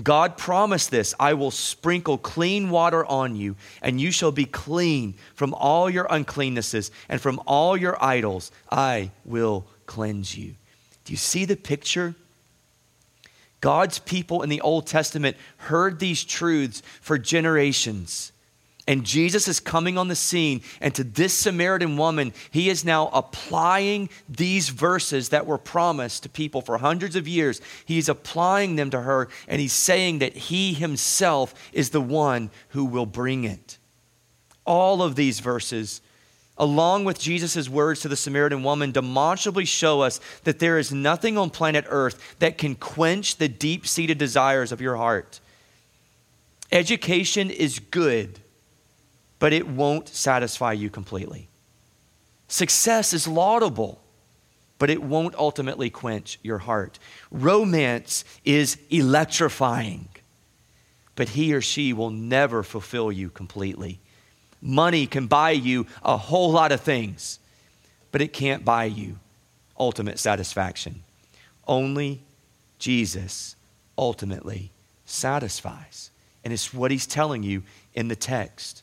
God 0.00 0.38
promised 0.38 0.90
this 0.90 1.14
I 1.20 1.34
will 1.34 1.50
sprinkle 1.50 2.16
clean 2.16 2.70
water 2.70 3.04
on 3.04 3.36
you, 3.36 3.56
and 3.82 4.00
you 4.00 4.10
shall 4.10 4.32
be 4.32 4.46
clean 4.46 5.14
from 5.34 5.52
all 5.54 5.90
your 5.90 6.06
uncleannesses 6.06 6.90
and 7.08 7.20
from 7.20 7.40
all 7.46 7.76
your 7.76 8.02
idols. 8.02 8.50
I 8.70 9.10
will 9.24 9.66
cleanse 9.86 10.36
you. 10.36 10.54
Do 11.04 11.12
you 11.12 11.16
see 11.18 11.44
the 11.44 11.56
picture? 11.56 12.14
God's 13.62 14.00
people 14.00 14.42
in 14.42 14.50
the 14.50 14.60
Old 14.60 14.86
Testament 14.86 15.38
heard 15.56 15.98
these 15.98 16.22
truths 16.24 16.82
for 17.00 17.16
generations. 17.16 18.32
And 18.88 19.06
Jesus 19.06 19.46
is 19.46 19.60
coming 19.60 19.96
on 19.96 20.08
the 20.08 20.16
scene, 20.16 20.62
and 20.80 20.92
to 20.96 21.04
this 21.04 21.32
Samaritan 21.32 21.96
woman, 21.96 22.34
he 22.50 22.68
is 22.68 22.84
now 22.84 23.08
applying 23.12 24.10
these 24.28 24.70
verses 24.70 25.28
that 25.28 25.46
were 25.46 25.56
promised 25.56 26.24
to 26.24 26.28
people 26.28 26.60
for 26.60 26.78
hundreds 26.78 27.14
of 27.14 27.28
years. 27.28 27.60
He's 27.84 28.08
applying 28.08 28.74
them 28.74 28.90
to 28.90 29.00
her, 29.00 29.28
and 29.46 29.60
he's 29.60 29.72
saying 29.72 30.18
that 30.18 30.34
he 30.34 30.74
himself 30.74 31.54
is 31.72 31.90
the 31.90 32.00
one 32.00 32.50
who 32.70 32.84
will 32.84 33.06
bring 33.06 33.44
it. 33.44 33.78
All 34.64 35.00
of 35.00 35.14
these 35.14 35.38
verses 35.38 36.00
along 36.62 37.02
with 37.02 37.18
Jesus' 37.18 37.68
words 37.68 37.98
to 38.00 38.08
the 38.08 38.14
Samaritan 38.14 38.62
woman, 38.62 38.92
demonstrably 38.92 39.64
show 39.64 40.00
us 40.00 40.20
that 40.44 40.60
there 40.60 40.78
is 40.78 40.92
nothing 40.92 41.36
on 41.36 41.50
planet 41.50 41.84
Earth 41.88 42.36
that 42.38 42.56
can 42.56 42.76
quench 42.76 43.36
the 43.36 43.48
deep 43.48 43.84
seated 43.84 44.16
desires 44.16 44.70
of 44.70 44.80
your 44.80 44.94
heart. 44.94 45.40
Education 46.70 47.50
is 47.50 47.80
good, 47.80 48.38
but 49.40 49.52
it 49.52 49.66
won't 49.66 50.08
satisfy 50.08 50.72
you 50.72 50.88
completely. 50.88 51.48
Success 52.46 53.12
is 53.12 53.26
laudable, 53.26 54.00
but 54.78 54.88
it 54.88 55.02
won't 55.02 55.34
ultimately 55.34 55.90
quench 55.90 56.38
your 56.44 56.58
heart. 56.58 57.00
Romance 57.32 58.24
is 58.44 58.78
electrifying, 58.88 60.06
but 61.16 61.30
he 61.30 61.52
or 61.52 61.60
she 61.60 61.92
will 61.92 62.10
never 62.10 62.62
fulfill 62.62 63.10
you 63.10 63.30
completely. 63.30 63.98
Money 64.62 65.08
can 65.08 65.26
buy 65.26 65.50
you 65.50 65.86
a 66.04 66.16
whole 66.16 66.52
lot 66.52 66.70
of 66.70 66.80
things, 66.80 67.40
but 68.12 68.22
it 68.22 68.32
can't 68.32 68.64
buy 68.64 68.84
you 68.84 69.18
ultimate 69.76 70.20
satisfaction. 70.20 71.02
Only 71.66 72.20
Jesus 72.78 73.56
ultimately 73.98 74.70
satisfies. 75.04 76.10
And 76.44 76.52
it's 76.52 76.72
what 76.72 76.92
he's 76.92 77.06
telling 77.08 77.42
you 77.42 77.64
in 77.94 78.06
the 78.06 78.16
text. 78.16 78.82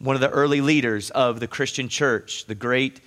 One 0.00 0.16
of 0.16 0.20
the 0.20 0.30
early 0.30 0.60
leaders 0.60 1.10
of 1.10 1.38
the 1.38 1.46
Christian 1.46 1.88
church, 1.88 2.46
the 2.46 2.54
great 2.56 3.00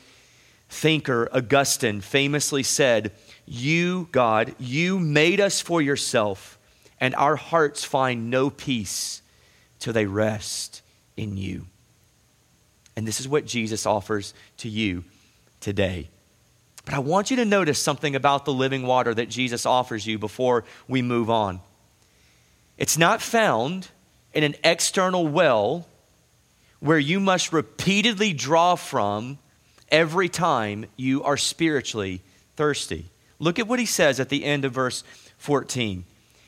thinker 0.69 1.29
Augustine, 1.33 1.99
famously 1.99 2.63
said, 2.63 3.11
You, 3.45 4.07
God, 4.13 4.55
you 4.57 4.99
made 4.99 5.41
us 5.41 5.59
for 5.59 5.81
yourself, 5.81 6.57
and 6.99 7.13
our 7.15 7.35
hearts 7.35 7.83
find 7.83 8.29
no 8.29 8.49
peace 8.49 9.21
till 9.79 9.93
they 9.93 10.05
rest 10.05 10.81
in 11.17 11.35
you. 11.35 11.65
And 12.95 13.07
this 13.07 13.19
is 13.19 13.27
what 13.27 13.45
Jesus 13.45 13.85
offers 13.85 14.33
to 14.57 14.69
you 14.69 15.03
today. 15.59 16.09
But 16.85 16.93
I 16.93 16.99
want 16.99 17.29
you 17.29 17.37
to 17.37 17.45
notice 17.45 17.79
something 17.79 18.15
about 18.15 18.45
the 18.45 18.53
living 18.53 18.83
water 18.83 19.13
that 19.13 19.29
Jesus 19.29 19.65
offers 19.65 20.07
you 20.07 20.17
before 20.17 20.63
we 20.87 21.01
move 21.01 21.29
on. 21.29 21.59
It's 22.77 22.97
not 22.97 23.21
found 23.21 23.89
in 24.33 24.43
an 24.43 24.55
external 24.63 25.27
well 25.27 25.85
where 26.79 26.99
you 26.99 27.19
must 27.19 27.51
repeatedly 27.51 28.33
draw 28.33 28.75
from 28.75 29.37
every 29.89 30.29
time 30.29 30.85
you 30.95 31.23
are 31.23 31.37
spiritually 31.37 32.21
thirsty. 32.55 33.05
Look 33.39 33.59
at 33.59 33.67
what 33.67 33.79
he 33.79 33.85
says 33.85 34.19
at 34.19 34.29
the 34.29 34.45
end 34.45 34.65
of 34.65 34.73
verse 34.73 35.03
14. 35.37 36.05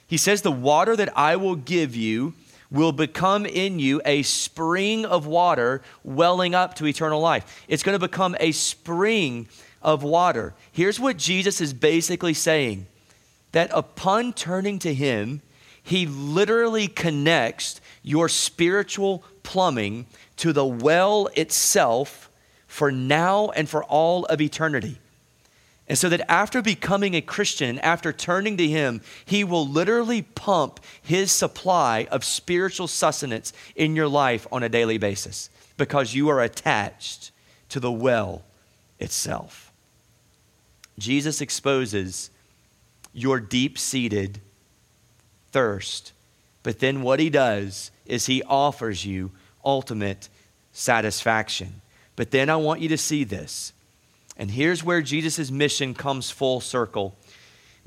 He 0.08 0.18
says, 0.18 0.42
The 0.42 0.52
water 0.52 0.96
that 0.96 1.16
I 1.18 1.36
will 1.36 1.56
give 1.56 1.96
you 1.96 2.34
will 2.72 2.92
become 2.92 3.46
in 3.46 3.80
you 3.80 4.02
a 4.06 4.22
spring 4.24 5.06
of 5.06 5.26
water 5.26 5.82
welling 6.04 6.54
up 6.54 6.76
to 6.76 6.86
eternal 6.86 7.20
life. 7.20 7.66
It's 7.68 7.84
going 7.84 7.98
to 8.00 8.08
become 8.08 8.36
a 8.40 8.52
spring 8.52 9.48
of 9.82 10.04
water. 10.04 10.54
Here's 10.72 11.00
what 11.00 11.18
Jesus 11.18 11.62
is 11.62 11.74
basically 11.74 12.34
saying 12.34 12.88
that 13.52 13.72
upon 13.74 14.34
turning 14.34 14.78
to 14.80 14.94
Him, 14.94 15.42
He 15.82 16.06
literally 16.06 16.88
connects 16.88 17.82
your 18.04 18.30
spiritual 18.30 19.24
plumbing 19.44 20.06
to 20.38 20.54
the 20.54 20.66
well 20.66 21.28
itself 21.36 22.30
for 22.68 22.92
now 22.92 23.50
and 23.50 23.68
for 23.68 23.84
all 23.86 24.26
of 24.26 24.40
eternity. 24.40 25.00
And 25.90 25.98
so 25.98 26.08
that 26.10 26.32
after 26.32 26.62
becoming 26.62 27.16
a 27.16 27.22
Christian, 27.22 27.80
after 27.80 28.14
turning 28.14 28.58
to 28.58 28.68
Him, 28.68 29.02
He 29.26 29.44
will 29.44 29.68
literally 29.68 30.22
pump 30.22 30.80
His 31.02 31.32
supply 31.32 32.08
of 32.12 32.24
spiritual 32.24 32.88
sustenance 32.88 33.52
in 33.76 33.96
your 33.96 34.08
life 34.08 34.46
on 34.52 34.62
a 34.62 34.70
daily 34.70 35.00
basis 35.00 35.50
because 35.78 36.14
you 36.14 36.30
are 36.30 36.42
attached 36.42 37.32
to 37.70 37.80
the 37.80 37.92
well 37.92 38.44
itself. 39.00 39.74
Jesus 41.00 41.42
exposes 41.42 42.30
your 43.12 43.40
deep 43.40 43.80
seated 43.80 44.40
thirst, 45.52 46.14
but 46.62 46.78
then 46.80 47.02
what 47.02 47.20
He 47.20 47.32
does 47.32 47.90
is 48.06 48.28
He 48.28 48.44
offers 48.44 49.06
you 49.06 49.32
ultimate 49.66 50.30
satisfaction. 50.72 51.82
But 52.16 52.30
then 52.30 52.48
I 52.48 52.58
want 52.58 52.82
you 52.82 52.90
to 52.90 52.98
see 52.98 53.24
this 53.24 53.74
and 54.40 54.50
here's 54.50 54.84
where 54.84 55.02
Jesus' 55.02 55.52
mission 55.52 55.94
comes 55.94 56.32
full 56.32 56.62
circle 56.62 57.16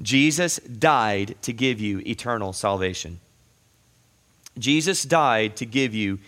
Jesus 0.01 0.59
died 0.59 1.37
to 1.43 1.53
give 1.53 1.81
you 1.81 2.01
eternal 2.01 2.53
salvation. 2.53 3.21
Jesus 4.59 5.03
died 5.05 5.57
to 5.57 5.67
give 5.67 5.95
you 5.95 6.19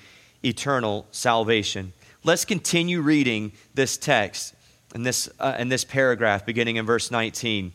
eternal 0.42 1.06
salvation. 1.10 1.92
Let's 2.24 2.44
continue 2.44 3.00
reading 3.00 3.52
this 3.74 3.96
text 3.96 4.54
and 4.94 5.04
this, 5.04 5.28
uh, 5.38 5.62
this 5.64 5.84
paragraph 5.84 6.46
beginning 6.46 6.76
in 6.76 6.87
verse 6.87 7.10
19. 7.10 7.72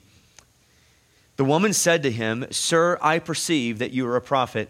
The 1.35 1.45
woman 1.45 1.73
said 1.73 2.01
to 2.03 2.11
him, 2.11 2.47
Sir, 2.49 2.97
I 3.01 3.19
perceive 3.19 3.79
that 3.79 3.91
you 3.91 4.07
are 4.07 4.15
a 4.15 4.21
prophet. 4.21 4.69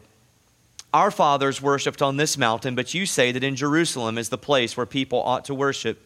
Our 0.93 1.11
fathers 1.11 1.61
worshipped 1.61 2.01
on 2.01 2.17
this 2.17 2.37
mountain, 2.37 2.75
but 2.75 2.93
you 2.93 3.05
say 3.05 3.31
that 3.31 3.43
in 3.43 3.55
Jerusalem 3.55 4.17
is 4.17 4.29
the 4.29 4.37
place 4.37 4.75
where 4.75 4.85
people 4.85 5.21
ought 5.21 5.45
to 5.45 5.53
worship. 5.53 6.05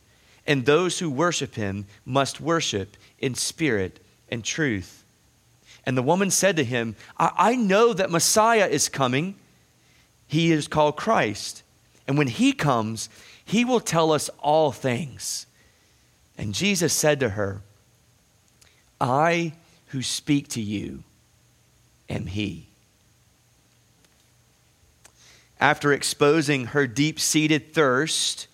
and 0.47 0.65
those 0.65 0.99
who 0.99 1.09
worship 1.09 1.55
him 1.55 1.85
must 2.05 2.41
worship 2.41 2.97
in 3.19 3.35
spirit 3.35 3.99
and 4.29 4.43
truth. 4.43 5.03
And 5.85 5.97
the 5.97 6.03
woman 6.03 6.31
said 6.31 6.55
to 6.57 6.63
him, 6.63 6.95
I, 7.17 7.31
I 7.37 7.55
know 7.55 7.93
that 7.93 8.11
Messiah 8.11 8.67
is 8.67 8.89
coming. 8.89 9.35
He 10.27 10.51
is 10.51 10.67
called 10.67 10.97
Christ. 10.97 11.63
And 12.07 12.17
when 12.17 12.27
he 12.27 12.53
comes, 12.53 13.09
he 13.43 13.65
will 13.65 13.79
tell 13.79 14.11
us 14.11 14.29
all 14.39 14.71
things. 14.71 15.45
And 16.37 16.53
Jesus 16.53 16.93
said 16.93 17.19
to 17.19 17.29
her, 17.29 17.61
I 18.99 19.53
who 19.87 20.01
speak 20.01 20.47
to 20.49 20.61
you 20.61 21.03
am 22.09 22.27
he. 22.27 22.67
After 25.59 25.93
exposing 25.93 26.67
her 26.67 26.87
deep 26.87 27.19
seated 27.19 27.73
thirst 27.73 28.47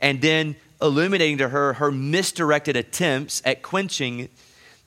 and 0.00 0.20
then 0.20 0.56
illuminating 0.80 1.38
to 1.38 1.48
her 1.48 1.74
her 1.74 1.90
misdirected 1.90 2.76
attempts 2.76 3.42
at 3.44 3.62
quenching, 3.62 4.28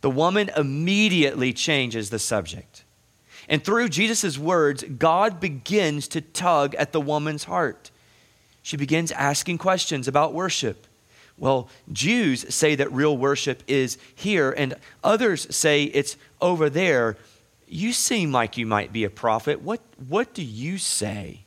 the 0.02 0.10
woman 0.10 0.50
immediately 0.56 1.54
changes 1.54 2.10
the 2.10 2.20
subject. 2.20 2.84
And 3.48 3.64
through 3.64 3.90
Jesus' 3.90 4.38
words, 4.38 4.84
God 4.84 5.40
begins 5.40 6.08
to 6.10 6.22
tug 6.22 6.76
at 6.76 6.94
the 6.94 7.02
woman's 7.02 7.46
heart. 7.46 7.90
She 8.62 8.78
begins 8.78 9.12
asking 9.12 9.58
questions 9.58 10.08
about 10.08 10.34
worship. 10.34 10.86
Well, 11.38 11.70
Jews 11.92 12.54
say 12.54 12.76
that 12.76 12.92
real 12.92 13.18
worship 13.18 13.64
is 13.66 13.98
here, 14.14 14.52
and 14.52 14.76
others 15.04 15.54
say 15.56 15.84
it's 15.86 16.18
over 16.42 16.70
there. 16.70 17.18
You 17.68 17.94
seem 17.94 18.32
like 18.32 18.58
you 18.58 18.66
might 18.66 18.92
be 18.92 19.04
a 19.04 19.10
prophet. 19.10 19.62
What, 19.62 19.82
what 20.08 20.34
do 20.34 20.44
you 20.44 20.78
say? 20.78 21.46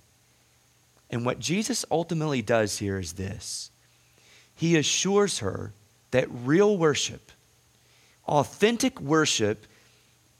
And 1.11 1.26
what 1.26 1.38
Jesus 1.38 1.85
ultimately 1.90 2.40
does 2.40 2.78
here 2.78 2.98
is 2.98 3.12
this 3.12 3.71
he 4.62 4.77
assures 4.77 5.40
her 5.40 5.72
that 6.12 6.29
real 6.31 6.79
worship, 6.79 7.33
authentic 8.29 9.01
worship 9.01 9.66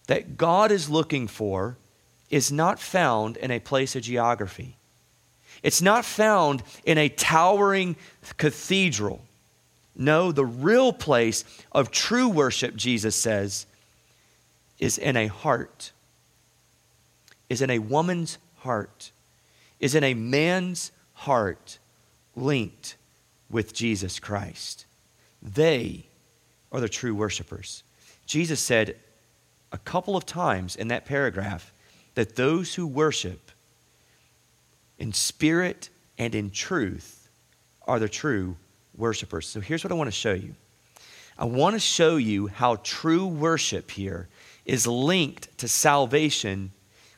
that 0.07 0.37
God 0.37 0.71
is 0.71 0.89
looking 0.89 1.27
for, 1.27 1.77
is 2.31 2.53
not 2.53 2.79
found 2.79 3.37
in 3.37 3.51
a 3.51 3.59
place 3.59 3.97
of 3.97 4.03
geography. 4.03 4.77
It's 5.65 5.83
not 5.83 6.05
found 6.05 6.63
in 6.85 6.99
a 6.99 7.09
towering 7.09 7.97
cathedral. 8.37 9.25
No, 9.97 10.31
the 10.31 10.47
real 10.47 10.93
place 10.93 11.45
of 11.73 11.91
true 11.91 12.29
worship, 12.29 12.77
Jesus 12.77 13.17
says, 13.17 13.67
is 14.79 14.99
in 14.99 15.17
a 15.17 15.27
heart, 15.27 15.91
is 17.49 17.61
in 17.61 17.71
a 17.71 17.81
woman's 17.81 18.39
heart, 18.59 19.11
is 19.81 19.97
in 19.97 20.05
a 20.05 20.15
man's 20.15 20.93
heart 21.15 21.81
linked 22.37 22.95
with 23.53 23.73
Jesus 23.73 24.19
Christ. 24.19 24.87
They 25.41 26.07
are 26.73 26.81
the 26.81 26.89
true 26.89 27.15
worshipers. 27.15 27.85
Jesus 28.27 28.61
said 28.61 28.97
a 29.71 29.79
couple 29.79 30.17
of 30.17 30.27
times 30.27 30.75
in 30.75 30.89
that 30.89 31.05
paragraph 31.05 31.73
that 32.15 32.35
those 32.35 32.75
who 32.75 32.87
worship 32.87 33.51
in 34.99 35.13
spirit 35.13 35.89
and 36.19 36.35
in 36.35 36.51
truth 36.51 37.29
are 37.87 37.99
the 37.99 38.09
true 38.09 38.57
worshipers. 38.97 39.47
So 39.47 39.61
here's 39.61 39.85
what 39.85 39.93
I 39.93 39.97
want 39.97 40.09
to 40.09 40.13
show 40.13 40.33
you. 40.33 40.55
I 41.39 41.45
want 41.45 41.75
to 41.75 41.81
show 41.81 42.17
you 42.17 42.47
how 42.47 42.77
true 42.83 43.27
worship 43.27 43.91
here 43.91 44.29
is 44.65 44.87
linked 44.87 45.59
to 45.59 45.69
salvation 45.69 46.71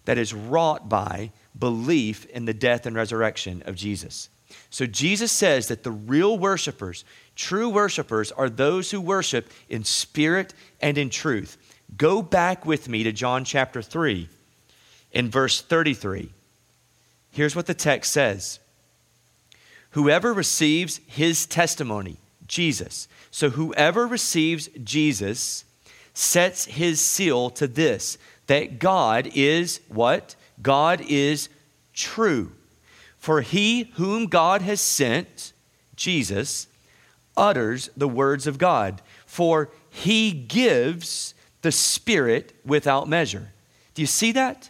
that 0.04 0.18
is 0.18 0.32
wrought 0.32 0.88
by 0.88 1.30
belief 1.58 2.24
in 2.26 2.44
the 2.44 2.54
death 2.54 2.86
and 2.86 2.96
resurrection 2.96 3.62
of 3.66 3.74
Jesus. 3.74 4.28
So 4.70 4.86
Jesus 4.86 5.32
says 5.32 5.68
that 5.68 5.82
the 5.82 5.90
real 5.90 6.38
worshipers, 6.38 7.04
true 7.36 7.68
worshipers, 7.68 8.32
are 8.32 8.50
those 8.50 8.90
who 8.90 9.00
worship 9.00 9.50
in 9.68 9.84
spirit 9.84 10.54
and 10.80 10.98
in 10.98 11.10
truth. 11.10 11.56
Go 11.96 12.22
back 12.22 12.66
with 12.66 12.88
me 12.88 13.04
to 13.04 13.12
John 13.12 13.44
chapter 13.44 13.82
3 13.82 14.28
in 15.12 15.30
verse 15.30 15.60
33. 15.60 16.30
Here's 17.30 17.56
what 17.56 17.66
the 17.66 17.74
text 17.74 18.12
says 18.12 18.58
Whoever 19.90 20.32
receives 20.32 21.00
his 21.06 21.46
testimony, 21.46 22.18
Jesus. 22.46 23.06
So 23.30 23.50
whoever 23.50 24.06
receives 24.06 24.68
Jesus 24.82 25.64
sets 26.14 26.64
his 26.64 27.00
seal 27.00 27.50
to 27.50 27.66
this 27.66 28.18
that 28.46 28.78
God 28.78 29.30
is 29.34 29.80
what? 29.88 30.36
God 30.62 31.00
is 31.08 31.48
true. 31.92 32.52
For 33.24 33.40
he 33.40 33.84
whom 33.94 34.26
God 34.26 34.60
has 34.60 34.82
sent, 34.82 35.54
Jesus, 35.96 36.66
utters 37.38 37.88
the 37.96 38.06
words 38.06 38.46
of 38.46 38.58
God, 38.58 39.00
for 39.24 39.70
he 39.88 40.30
gives 40.30 41.32
the 41.62 41.72
Spirit 41.72 42.52
without 42.66 43.08
measure. 43.08 43.50
Do 43.94 44.02
you 44.02 44.06
see 44.06 44.32
that? 44.32 44.68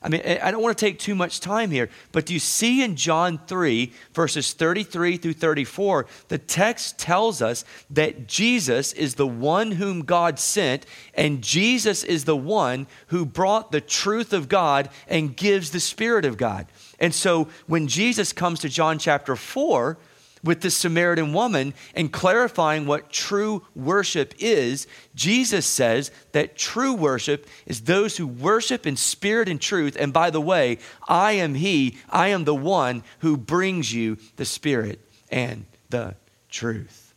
I 0.00 0.08
mean, 0.08 0.20
I 0.24 0.52
don't 0.52 0.62
want 0.62 0.78
to 0.78 0.84
take 0.84 1.00
too 1.00 1.16
much 1.16 1.40
time 1.40 1.72
here, 1.72 1.90
but 2.12 2.26
do 2.26 2.32
you 2.32 2.38
see 2.38 2.84
in 2.84 2.94
John 2.94 3.40
3, 3.48 3.92
verses 4.14 4.52
33 4.52 5.16
through 5.16 5.32
34, 5.32 6.06
the 6.28 6.38
text 6.38 7.00
tells 7.00 7.42
us 7.42 7.64
that 7.90 8.28
Jesus 8.28 8.92
is 8.92 9.16
the 9.16 9.26
one 9.26 9.72
whom 9.72 10.04
God 10.04 10.38
sent, 10.38 10.86
and 11.14 11.42
Jesus 11.42 12.04
is 12.04 12.24
the 12.24 12.36
one 12.36 12.86
who 13.08 13.26
brought 13.26 13.72
the 13.72 13.80
truth 13.80 14.32
of 14.32 14.48
God 14.48 14.90
and 15.08 15.36
gives 15.36 15.72
the 15.72 15.80
Spirit 15.80 16.24
of 16.24 16.36
God. 16.36 16.68
And 16.98 17.14
so 17.14 17.48
when 17.66 17.88
Jesus 17.88 18.32
comes 18.32 18.60
to 18.60 18.68
John 18.68 18.98
chapter 18.98 19.36
4 19.36 19.98
with 20.42 20.60
the 20.60 20.70
Samaritan 20.70 21.32
woman 21.32 21.74
and 21.94 22.12
clarifying 22.12 22.86
what 22.86 23.10
true 23.10 23.64
worship 23.74 24.34
is, 24.38 24.86
Jesus 25.14 25.66
says 25.66 26.10
that 26.32 26.56
true 26.56 26.94
worship 26.94 27.46
is 27.66 27.82
those 27.82 28.16
who 28.16 28.26
worship 28.26 28.86
in 28.86 28.96
spirit 28.96 29.48
and 29.48 29.60
truth. 29.60 29.96
And 29.98 30.12
by 30.12 30.30
the 30.30 30.40
way, 30.40 30.78
I 31.08 31.32
am 31.32 31.54
He, 31.54 31.98
I 32.08 32.28
am 32.28 32.44
the 32.44 32.54
one 32.54 33.02
who 33.18 33.36
brings 33.36 33.92
you 33.92 34.18
the 34.36 34.44
Spirit 34.44 35.00
and 35.30 35.66
the 35.90 36.14
truth. 36.48 37.14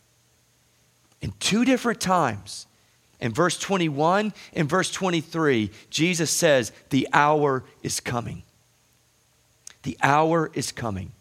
In 1.20 1.32
two 1.38 1.64
different 1.64 2.00
times, 2.00 2.66
in 3.20 3.32
verse 3.32 3.58
21 3.58 4.32
and 4.54 4.68
verse 4.68 4.90
23, 4.90 5.70
Jesus 5.90 6.30
says, 6.30 6.72
The 6.88 7.06
hour 7.12 7.64
is 7.82 8.00
coming. 8.00 8.42
The 9.82 9.96
hour 10.02 10.50
is 10.54 10.72
coming. 10.72 11.12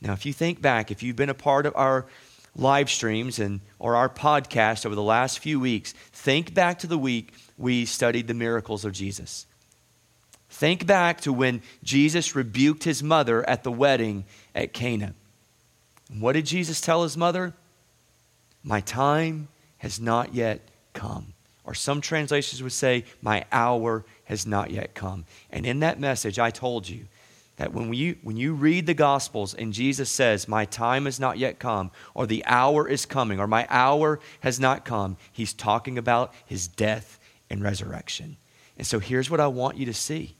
Now, 0.00 0.12
if 0.12 0.26
you 0.26 0.32
think 0.32 0.60
back, 0.60 0.90
if 0.90 1.02
you've 1.02 1.16
been 1.16 1.28
a 1.28 1.34
part 1.34 1.66
of 1.66 1.76
our 1.76 2.06
live 2.56 2.90
streams 2.90 3.38
and 3.38 3.60
or 3.78 3.96
our 3.96 4.08
podcast 4.08 4.84
over 4.84 4.94
the 4.94 5.02
last 5.02 5.38
few 5.38 5.60
weeks, 5.60 5.92
think 6.12 6.52
back 6.52 6.80
to 6.80 6.86
the 6.86 6.98
week 6.98 7.32
we 7.56 7.84
studied 7.84 8.26
the 8.26 8.34
miracles 8.34 8.84
of 8.84 8.92
Jesus. 8.92 9.46
Think 10.50 10.86
back 10.86 11.20
to 11.22 11.32
when 11.32 11.62
Jesus 11.82 12.34
rebuked 12.34 12.84
his 12.84 13.02
mother 13.02 13.48
at 13.48 13.62
the 13.62 13.72
wedding 13.72 14.24
at 14.54 14.72
Cana. 14.72 15.14
What 16.18 16.32
did 16.32 16.46
Jesus 16.46 16.80
tell 16.80 17.04
his 17.04 17.16
mother? 17.16 17.54
My 18.62 18.80
time 18.80 19.48
has 19.78 19.98
not 19.98 20.34
yet 20.34 20.60
come. 20.92 21.32
Or 21.64 21.74
some 21.74 22.00
translations 22.00 22.62
would 22.62 22.72
say, 22.72 23.04
My 23.22 23.44
hour 23.50 24.04
has 24.24 24.46
not 24.46 24.70
yet 24.70 24.94
come. 24.94 25.24
And 25.50 25.64
in 25.64 25.80
that 25.80 25.98
message, 25.98 26.38
I 26.38 26.50
told 26.50 26.88
you 26.88 27.06
when 27.68 27.92
you, 27.92 28.16
when 28.22 28.36
you 28.36 28.54
read 28.54 28.86
the 28.86 28.94
Gospels 28.94 29.54
and 29.54 29.72
Jesus 29.72 30.10
says, 30.10 30.48
My 30.48 30.64
time 30.64 31.04
has 31.04 31.20
not 31.20 31.38
yet 31.38 31.58
come, 31.58 31.90
or 32.14 32.26
the 32.26 32.44
hour 32.46 32.88
is 32.88 33.06
coming, 33.06 33.38
or 33.38 33.46
my 33.46 33.66
hour 33.68 34.20
has 34.40 34.58
not 34.58 34.84
come, 34.84 35.16
he's 35.30 35.52
talking 35.52 35.98
about 35.98 36.32
his 36.46 36.66
death 36.66 37.20
and 37.50 37.62
resurrection. 37.62 38.36
And 38.78 38.86
so 38.86 38.98
here's 38.98 39.30
what 39.30 39.40
I 39.40 39.46
want 39.46 39.76
you 39.76 39.86
to 39.86 39.94
see 39.94 40.36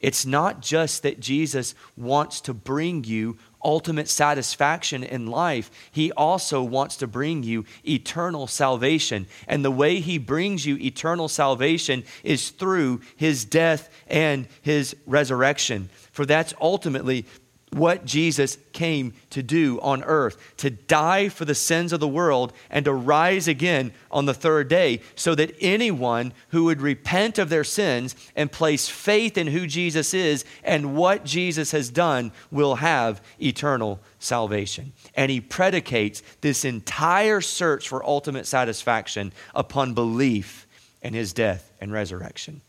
it's 0.00 0.26
not 0.26 0.60
just 0.60 1.02
that 1.02 1.18
Jesus 1.18 1.74
wants 1.96 2.42
to 2.42 2.52
bring 2.52 3.04
you 3.04 3.38
ultimate 3.64 4.08
satisfaction 4.08 5.02
in 5.02 5.26
life, 5.26 5.70
He 5.90 6.12
also 6.12 6.62
wants 6.62 6.96
to 6.96 7.06
bring 7.06 7.42
you 7.42 7.64
eternal 7.84 8.46
salvation. 8.46 9.26
And 9.48 9.64
the 9.64 9.70
way 9.70 10.00
He 10.00 10.18
brings 10.18 10.66
you 10.66 10.76
eternal 10.76 11.28
salvation 11.28 12.04
is 12.22 12.50
through 12.50 13.00
His 13.16 13.44
death 13.44 13.88
and 14.06 14.46
His 14.62 14.94
resurrection. 15.06 15.88
For 16.12 16.26
that's 16.26 16.54
ultimately 16.60 17.26
what 17.74 18.04
Jesus 18.04 18.56
came 18.72 19.12
to 19.30 19.42
do 19.42 19.80
on 19.80 20.04
earth 20.04 20.36
to 20.58 20.70
die 20.70 21.28
for 21.28 21.44
the 21.44 21.54
sins 21.54 21.92
of 21.92 21.98
the 21.98 22.08
world 22.08 22.52
and 22.70 22.84
to 22.84 22.92
rise 22.92 23.48
again 23.48 23.92
on 24.10 24.26
the 24.26 24.34
third 24.34 24.68
day, 24.68 25.00
so 25.16 25.34
that 25.34 25.54
anyone 25.60 26.32
who 26.50 26.64
would 26.64 26.80
repent 26.80 27.38
of 27.38 27.48
their 27.48 27.64
sins 27.64 28.14
and 28.36 28.52
place 28.52 28.88
faith 28.88 29.36
in 29.36 29.48
who 29.48 29.66
Jesus 29.66 30.14
is 30.14 30.44
and 30.62 30.94
what 30.94 31.24
Jesus 31.24 31.72
has 31.72 31.90
done 31.90 32.30
will 32.50 32.76
have 32.76 33.20
eternal 33.42 34.00
salvation. 34.20 34.92
And 35.16 35.30
he 35.30 35.40
predicates 35.40 36.22
this 36.42 36.64
entire 36.64 37.40
search 37.40 37.88
for 37.88 38.04
ultimate 38.04 38.46
satisfaction 38.46 39.32
upon 39.54 39.94
belief 39.94 40.66
in 41.02 41.12
his 41.12 41.32
death 41.32 41.72
and 41.80 41.92
resurrection. 41.92 42.60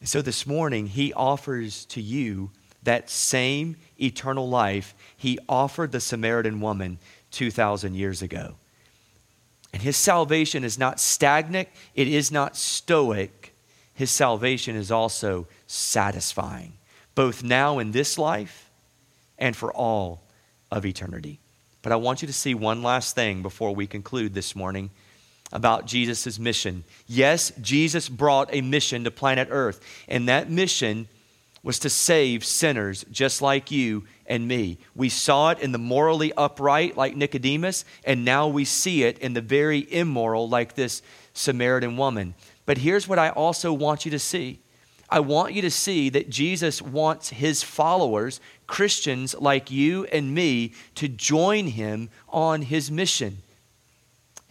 And 0.00 0.08
so 0.08 0.20
this 0.20 0.46
morning, 0.46 0.88
he 0.88 1.12
offers 1.14 1.86
to 1.86 2.02
you 2.02 2.50
that 2.86 3.10
same 3.10 3.76
eternal 4.00 4.48
life 4.48 4.94
he 5.16 5.38
offered 5.48 5.92
the 5.92 6.00
Samaritan 6.00 6.60
woman 6.60 6.98
2,000 7.30 7.94
years 7.94 8.22
ago. 8.22 8.54
And 9.72 9.82
his 9.82 9.96
salvation 9.96 10.64
is 10.64 10.78
not 10.78 10.98
stagnant, 10.98 11.68
it 11.94 12.08
is 12.08 12.32
not 12.32 12.56
stoic. 12.56 13.54
His 13.92 14.10
salvation 14.10 14.76
is 14.76 14.90
also 14.90 15.46
satisfying, 15.66 16.74
both 17.14 17.42
now 17.42 17.78
in 17.78 17.92
this 17.92 18.18
life 18.18 18.70
and 19.38 19.56
for 19.56 19.72
all 19.72 20.22
of 20.70 20.84
eternity. 20.84 21.40
But 21.82 21.92
I 21.92 21.96
want 21.96 22.20
you 22.20 22.26
to 22.26 22.32
see 22.32 22.54
one 22.54 22.82
last 22.82 23.14
thing 23.14 23.42
before 23.42 23.74
we 23.74 23.86
conclude 23.86 24.34
this 24.34 24.56
morning 24.56 24.90
about 25.52 25.86
Jesus' 25.86 26.38
mission. 26.38 26.84
Yes, 27.06 27.52
Jesus 27.60 28.08
brought 28.08 28.52
a 28.52 28.60
mission 28.60 29.04
to 29.04 29.10
planet 29.10 29.48
Earth, 29.50 29.80
and 30.08 30.28
that 30.28 30.50
mission 30.50 31.08
was 31.66 31.80
to 31.80 31.90
save 31.90 32.44
sinners 32.44 33.04
just 33.10 33.42
like 33.42 33.72
you 33.72 34.04
and 34.24 34.46
me. 34.46 34.78
We 34.94 35.08
saw 35.08 35.50
it 35.50 35.58
in 35.58 35.72
the 35.72 35.78
morally 35.78 36.32
upright, 36.36 36.96
like 36.96 37.16
Nicodemus, 37.16 37.84
and 38.04 38.24
now 38.24 38.46
we 38.46 38.64
see 38.64 39.02
it 39.02 39.18
in 39.18 39.34
the 39.34 39.40
very 39.40 39.92
immoral, 39.92 40.48
like 40.48 40.76
this 40.76 41.02
Samaritan 41.32 41.96
woman. 41.96 42.36
But 42.66 42.78
here's 42.78 43.08
what 43.08 43.18
I 43.18 43.30
also 43.30 43.72
want 43.72 44.04
you 44.04 44.12
to 44.12 44.18
see 44.20 44.60
I 45.10 45.18
want 45.18 45.54
you 45.54 45.62
to 45.62 45.70
see 45.70 46.08
that 46.10 46.30
Jesus 46.30 46.80
wants 46.80 47.30
his 47.30 47.64
followers, 47.64 48.40
Christians 48.68 49.34
like 49.34 49.68
you 49.68 50.04
and 50.04 50.32
me, 50.32 50.72
to 50.94 51.08
join 51.08 51.66
him 51.66 52.10
on 52.28 52.62
his 52.62 52.92
mission. 52.92 53.38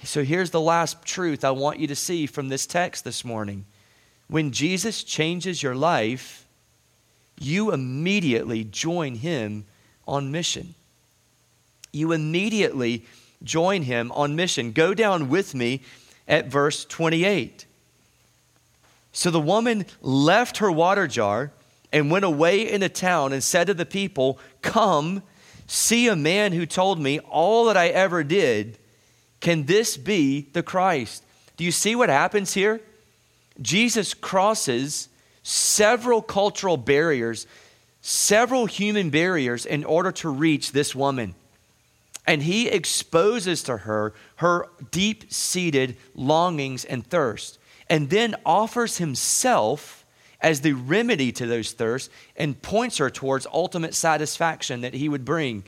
So 0.03 0.25
here's 0.25 0.51
the 0.51 0.59
last 0.59 1.05
truth 1.05 1.45
I 1.45 1.51
want 1.51 1.79
you 1.79 1.87
to 1.87 1.95
see 1.95 2.25
from 2.25 2.49
this 2.49 2.65
text 2.65 3.05
this 3.05 3.23
morning. 3.23 3.63
When 4.27 4.51
Jesus 4.51 5.01
changes 5.01 5.63
your 5.63 5.75
life, 5.75 6.44
you 7.39 7.71
immediately 7.71 8.63
join 8.63 9.15
him 9.15 9.65
on 10.07 10.31
mission. 10.31 10.75
You 11.91 12.11
immediately 12.11 13.05
join 13.43 13.83
him 13.83 14.11
on 14.13 14.35
mission. 14.35 14.71
Go 14.71 14.93
down 14.93 15.29
with 15.29 15.53
me 15.53 15.81
at 16.27 16.47
verse 16.47 16.85
28. 16.85 17.65
So 19.11 19.31
the 19.31 19.39
woman 19.39 19.85
left 20.01 20.57
her 20.57 20.71
water 20.71 21.07
jar 21.07 21.51
and 21.93 22.11
went 22.11 22.25
away 22.25 22.69
into 22.69 22.89
town 22.89 23.31
and 23.31 23.43
said 23.43 23.67
to 23.67 23.73
the 23.73 23.85
people, 23.85 24.39
Come, 24.61 25.23
see 25.67 26.07
a 26.07 26.15
man 26.15 26.51
who 26.51 26.65
told 26.65 26.99
me 26.99 27.19
all 27.19 27.65
that 27.65 27.77
I 27.77 27.87
ever 27.87 28.23
did. 28.23 28.77
Can 29.39 29.65
this 29.65 29.95
be 29.95 30.47
the 30.53 30.63
Christ? 30.63 31.23
Do 31.55 31.63
you 31.63 31.71
see 31.71 31.95
what 31.95 32.09
happens 32.09 32.53
here? 32.53 32.81
Jesus 33.61 34.13
crosses 34.13 35.07
several 35.47 36.23
cultural 36.23 36.75
barriers, 36.75 37.45
several 38.01 38.65
human 38.65 39.11
barriers 39.11 39.63
in 39.63 39.83
order 39.83 40.11
to 40.11 40.27
reach 40.27 40.71
this 40.71 40.95
woman. 40.95 41.35
And 42.25 42.41
he 42.41 42.67
exposes 42.67 43.61
to 43.63 43.77
her 43.77 44.15
her 44.37 44.65
deep 44.89 45.31
seated 45.31 45.97
longings 46.15 46.83
and 46.83 47.05
thirst, 47.05 47.59
and 47.87 48.09
then 48.09 48.35
offers 48.43 48.97
himself 48.97 50.03
as 50.41 50.61
the 50.61 50.73
remedy 50.73 51.31
to 51.33 51.45
those 51.45 51.73
thirsts 51.73 52.09
and 52.35 52.59
points 52.59 52.97
her 52.97 53.11
towards 53.11 53.45
ultimate 53.53 53.93
satisfaction 53.93 54.81
that 54.81 54.95
he 54.95 55.07
would 55.07 55.23
bring. 55.23 55.63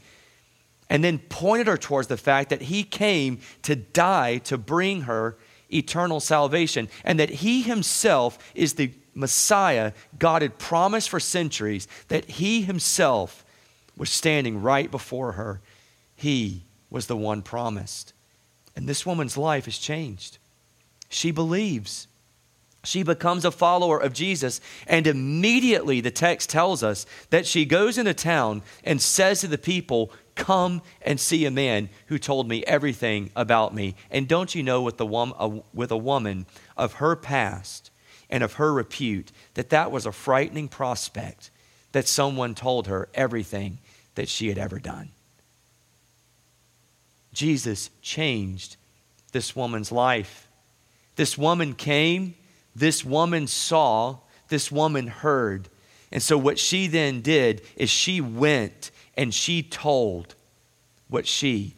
And 0.89 1.03
then 1.03 1.19
pointed 1.19 1.67
her 1.67 1.77
towards 1.77 2.07
the 2.07 2.17
fact 2.17 2.49
that 2.49 2.63
he 2.63 2.83
came 2.83 3.41
to 3.61 3.75
die 3.75 4.39
to 4.39 4.57
bring 4.57 5.01
her 5.01 5.37
eternal 5.69 6.19
salvation, 6.19 6.89
and 7.03 7.19
that 7.19 7.29
he 7.29 7.61
himself 7.61 8.39
is 8.55 8.73
the 8.73 8.91
Messiah 9.17 9.93
God 10.19 10.43
had 10.43 10.59
promised 10.59 11.09
for 11.09 11.19
centuries 11.19 11.87
that 12.07 12.25
he 12.29 12.61
himself 12.61 13.43
was 13.97 14.11
standing 14.11 14.61
right 14.61 14.91
before 14.91 15.33
her. 15.33 15.59
He 16.15 16.63
was 16.91 17.07
the 17.07 17.17
one 17.17 17.41
promised. 17.41 18.13
And 18.75 18.87
this 18.87 19.07
woman's 19.07 19.35
life 19.35 19.65
has 19.65 19.79
changed. 19.79 20.37
She 21.09 21.31
believes. 21.31 22.07
She 22.83 23.01
becomes 23.01 23.43
a 23.43 23.51
follower 23.51 23.99
of 23.99 24.13
Jesus, 24.13 24.61
and 24.85 25.07
immediately 25.07 25.99
the 25.99 26.11
text 26.11 26.51
tells 26.51 26.83
us 26.83 27.07
that 27.31 27.47
she 27.47 27.65
goes 27.65 27.97
into 27.97 28.13
town 28.13 28.61
and 28.83 29.01
says 29.01 29.41
to 29.41 29.47
the 29.47 29.57
people, 29.57 30.11
Come 30.35 30.83
and 31.01 31.19
see 31.19 31.45
a 31.45 31.51
man 31.51 31.89
who 32.05 32.19
told 32.19 32.47
me 32.47 32.63
everything 32.65 33.31
about 33.35 33.73
me. 33.73 33.95
And 34.11 34.27
don't 34.27 34.53
you 34.53 34.61
know, 34.61 34.83
with, 34.83 34.97
the 34.97 35.07
wom- 35.07 35.33
uh, 35.39 35.61
with 35.73 35.89
a 35.89 35.97
woman 35.97 36.45
of 36.77 36.93
her 36.93 37.15
past, 37.15 37.89
and 38.29 38.43
of 38.43 38.53
her 38.53 38.73
repute, 38.73 39.31
that 39.53 39.69
that 39.69 39.91
was 39.91 40.05
a 40.05 40.11
frightening 40.11 40.67
prospect 40.67 41.49
that 41.91 42.07
someone 42.07 42.55
told 42.55 42.87
her 42.87 43.07
everything 43.13 43.79
that 44.15 44.29
she 44.29 44.49
had 44.49 44.57
ever 44.57 44.79
done. 44.79 45.09
Jesus 47.33 47.89
changed 48.01 48.75
this 49.31 49.55
woman's 49.55 49.91
life. 49.91 50.47
This 51.15 51.37
woman 51.37 51.73
came, 51.73 52.35
this 52.75 53.05
woman 53.05 53.47
saw, 53.47 54.17
this 54.49 54.71
woman 54.71 55.07
heard. 55.07 55.69
And 56.11 56.21
so, 56.21 56.37
what 56.37 56.57
she 56.57 56.87
then 56.87 57.21
did 57.21 57.61
is 57.75 57.89
she 57.89 58.21
went 58.21 58.91
and 59.15 59.33
she 59.33 59.61
told 59.61 60.35
what 61.09 61.27
she 61.27 61.75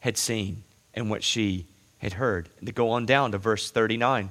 had 0.00 0.16
seen 0.16 0.62
and 0.94 1.10
what 1.10 1.22
she 1.22 1.66
had 1.98 2.14
heard. 2.14 2.48
And 2.58 2.66
to 2.66 2.72
go 2.72 2.90
on 2.90 3.06
down 3.06 3.32
to 3.32 3.38
verse 3.38 3.70
39. 3.70 4.30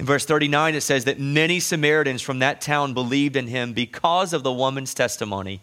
In 0.00 0.06
verse 0.06 0.24
39, 0.24 0.76
it 0.76 0.80
says 0.80 1.04
that 1.04 1.20
many 1.20 1.60
Samaritans 1.60 2.22
from 2.22 2.38
that 2.38 2.62
town 2.62 2.94
believed 2.94 3.36
in 3.36 3.48
him 3.48 3.74
because 3.74 4.32
of 4.32 4.42
the 4.42 4.50
woman's 4.50 4.94
testimony. 4.94 5.60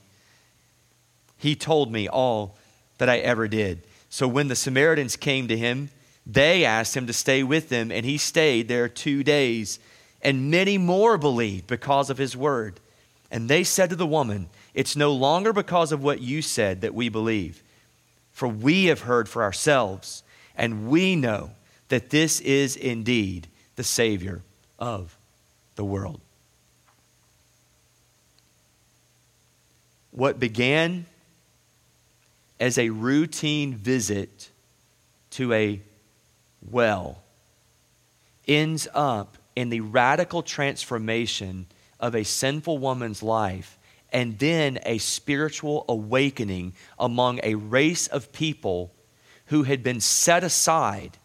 He 1.40 1.56
told 1.56 1.92
me 1.92 2.08
all 2.08 2.56
that 3.00 3.10
I 3.10 3.18
ever 3.18 3.48
did. 3.48 3.82
So 4.12 4.28
when 4.28 4.48
the 4.48 4.56
Samaritans 4.56 5.16
came 5.16 5.48
to 5.48 5.58
him, 5.58 5.90
they 6.24 6.66
asked 6.66 6.96
him 6.96 7.08
to 7.08 7.14
stay 7.14 7.42
with 7.42 7.70
them, 7.70 7.92
and 7.92 8.06
he 8.06 8.20
stayed 8.20 8.68
there 8.68 8.88
two 8.88 9.24
days. 9.24 9.80
And 10.22 10.52
many 10.52 10.78
more 10.78 11.18
believed 11.18 11.66
because 11.66 12.12
of 12.12 12.20
his 12.20 12.38
word. 12.38 12.80
And 13.32 13.50
they 13.50 13.64
said 13.64 13.90
to 13.90 13.96
the 13.96 14.06
woman, 14.06 14.50
It's 14.76 14.96
no 14.96 15.14
longer 15.14 15.52
because 15.52 15.92
of 15.92 16.04
what 16.04 16.22
you 16.22 16.44
said 16.44 16.82
that 16.82 16.94
we 16.94 17.10
believe, 17.10 17.64
for 18.34 18.48
we 18.48 18.86
have 18.86 19.02
heard 19.02 19.28
for 19.30 19.42
ourselves, 19.42 20.22
and 20.56 20.90
we 20.90 21.16
know 21.16 21.50
that 21.88 22.12
this 22.12 22.40
is 22.42 22.76
indeed 22.76 23.48
the 23.78 23.84
Savior 23.84 24.42
of 24.78 25.16
the 25.76 25.86
world. 25.86 26.20
What 30.12 30.40
began 30.40 31.06
as 32.60 32.78
a 32.78 32.90
routine 32.90 33.76
visit 33.76 34.50
to 35.32 35.54
a 35.54 35.80
well 36.70 37.22
ends 38.48 38.88
up 38.94 39.38
in 39.56 39.70
the 39.70 39.82
radical 39.82 40.42
transformation 40.42 41.68
of 42.00 42.16
a 42.16 42.24
sinful 42.24 42.80
woman's 42.80 43.22
life 43.22 43.78
and 44.12 44.40
then 44.40 44.80
a 44.86 44.98
spiritual 44.98 45.86
awakening 45.88 46.74
among 46.98 47.40
a 47.44 47.54
race 47.54 48.08
of 48.08 48.32
people 48.32 48.92
who 49.48 49.64
had 49.64 49.84
been 49.84 50.02
set 50.02 50.44
aside 50.44 51.18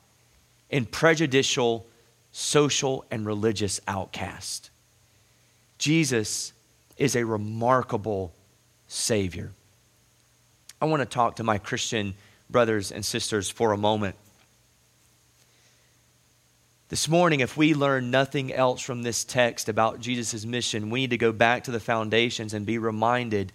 in 0.69 0.85
prejudicial 0.85 1.87
social 2.33 3.05
and 3.11 3.27
religious 3.27 3.81
outcast. 3.87 4.71
Jesus 5.79 6.53
is 6.97 7.15
a 7.15 7.25
remarkable 7.25 8.33
Savior. 8.89 9.53
I 10.81 10.87
want 10.87 11.01
to 11.01 11.07
talk 11.07 11.37
to 11.37 11.45
my 11.45 11.59
Christian 11.59 12.15
brothers 12.51 12.91
and 12.91 13.05
sisters 13.05 13.49
for 13.49 13.73
a 13.73 13.77
moment. 13.77 14.17
This 16.89 17.09
morning, 17.09 17.41
if 17.41 17.57
we 17.57 17.73
learn 17.73 18.11
nothing 18.11 18.53
else 18.53 18.83
from 18.83 19.03
this 19.03 19.25
text 19.25 19.69
about 19.71 20.01
Jesus' 20.01 20.45
mission, 20.45 20.91
we 20.91 21.01
need 21.01 21.11
to 21.11 21.17
go 21.17 21.33
back 21.33 21.65
to 21.65 21.71
the 21.71 21.81
foundations 21.81 22.53
and 22.53 22.67
be 22.67 22.77
reminded 22.77 23.53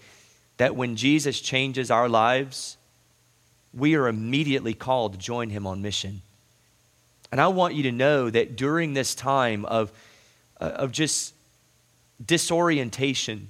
that 0.57 0.75
when 0.75 0.95
Jesus 0.95 1.39
changes 1.39 1.91
our 1.91 2.09
lives, 2.09 2.77
we 3.73 3.95
are 3.95 4.07
immediately 4.07 4.73
called 4.73 5.13
to 5.13 5.19
join 5.19 5.51
him 5.51 5.67
on 5.67 5.83
mission. 5.83 6.23
And 7.31 7.41
I 7.41 7.47
want 7.47 7.75
you 7.75 7.83
to 7.83 7.91
know 7.91 8.29
that 8.29 8.55
during 8.55 8.93
this 8.93 9.13
time 9.15 9.65
of, 9.65 9.91
uh, 10.61 10.65
of 10.65 10.91
just 10.91 11.33
disorientation 12.23 13.49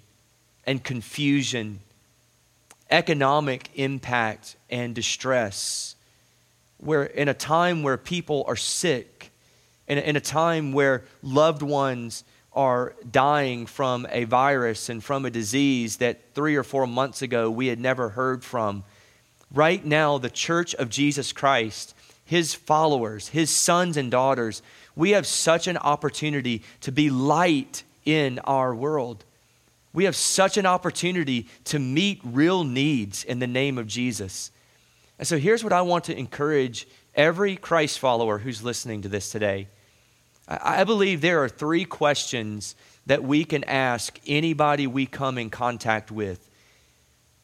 and 0.66 0.84
confusion, 0.84 1.80
economic 2.90 3.70
impact 3.76 4.56
and 4.70 4.96
distress, 4.96 5.96
where 6.78 7.04
in 7.04 7.28
a 7.28 7.34
time 7.34 7.84
where 7.84 7.98
people 7.98 8.44
are 8.48 8.56
sick, 8.56 9.32
in 9.88 9.98
a, 9.98 10.02
in 10.02 10.16
a 10.16 10.22
time 10.22 10.74
where 10.74 11.04
loved 11.22 11.62
ones 11.62 12.24
are 12.54 12.96
dying 13.10 13.68
from 13.68 14.08
a 14.10 14.24
virus 14.24 14.90
and 14.90 15.04
from 15.04 15.26
a 15.26 15.30
disease 15.30 15.98
that 15.98 16.20
three 16.34 16.56
or 16.56 16.64
four 16.64 16.88
months 16.88 17.22
ago 17.22 17.52
we 17.52 17.68
had 17.68 17.80
never 17.80 18.10
heard 18.10 18.44
from. 18.44 18.84
Right 19.54 19.86
now, 19.86 20.18
the 20.18 20.30
church 20.30 20.74
of 20.76 20.90
Jesus 20.90 21.32
Christ, 21.32 21.96
his 22.28 22.54
followers, 22.54 23.30
his 23.30 23.50
sons 23.50 23.96
and 23.96 24.12
daughters, 24.12 24.62
we 24.98 25.12
have 25.12 25.26
such 25.26 25.66
an 25.68 25.78
opportunity 25.78 26.62
to 26.82 26.92
be 26.92 27.10
light 27.10 27.84
in 28.04 28.40
our 28.40 28.76
world. 28.76 29.24
We 29.94 30.04
have 30.04 30.16
such 30.16 30.58
an 30.58 30.66
opportunity 30.66 31.48
to 31.66 31.80
meet 31.80 32.20
real 32.26 32.66
needs 32.66 33.24
in 33.24 33.40
the 33.40 33.48
name 33.48 33.78
of 33.78 33.88
Jesus. 33.88 34.52
And 35.18 35.26
so 35.26 35.38
here's 35.38 35.64
what 35.64 35.72
I 35.72 35.82
want 35.84 36.04
to 36.06 36.18
encourage 36.18 36.86
every 37.16 37.56
Christ 37.56 37.98
follower 37.98 38.40
who's 38.40 38.62
listening 38.62 39.04
to 39.04 39.10
this 39.10 39.32
today. 39.32 39.70
I 40.50 40.84
believe 40.84 41.22
there 41.22 41.42
are 41.44 41.50
three 41.50 41.86
questions 41.86 42.76
that 43.06 43.24
we 43.24 43.46
can 43.46 43.64
ask 43.64 44.20
anybody 44.28 44.86
we 44.86 45.06
come 45.06 45.38
in 45.38 45.50
contact 45.50 46.12
with 46.12 46.50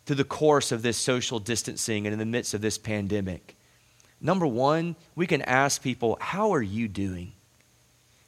through 0.05 0.17
the 0.17 0.25
course 0.25 0.73
of 0.73 0.81
this 0.81 0.97
social 0.97 1.39
distancing 1.39 2.05
and 2.05 2.11
in 2.11 2.19
the 2.19 2.25
midst 2.25 2.53
of 2.53 2.59
this 2.59 2.77
pandemic. 2.77 3.55
Number 4.23 4.47
one, 4.47 4.95
we 5.15 5.27
can 5.27 5.41
ask 5.41 5.83
people, 5.83 6.17
How 6.19 6.55
are 6.55 6.61
you 6.61 6.87
doing? 6.87 7.33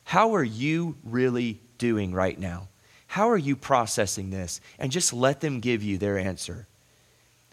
How 0.03 0.35
are 0.35 0.43
you 0.43 0.97
really 1.03 1.61
doing 1.77 2.13
right 2.13 2.37
now? 2.37 2.67
How 3.07 3.29
are 3.29 3.37
you 3.37 3.55
processing 3.55 4.29
this? 4.29 4.59
And 4.77 4.91
just 4.91 5.13
let 5.13 5.39
them 5.39 5.61
give 5.61 5.81
you 5.81 5.97
their 5.97 6.19
answer. 6.19 6.67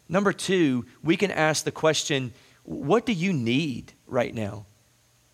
Number 0.09 0.33
two, 0.33 0.85
we 1.03 1.17
can 1.17 1.31
ask 1.31 1.65
the 1.65 1.71
question, 1.71 2.33
What 2.65 3.07
do 3.07 3.13
you 3.13 3.33
need 3.33 3.93
right 4.09 4.35
now? 4.35 4.67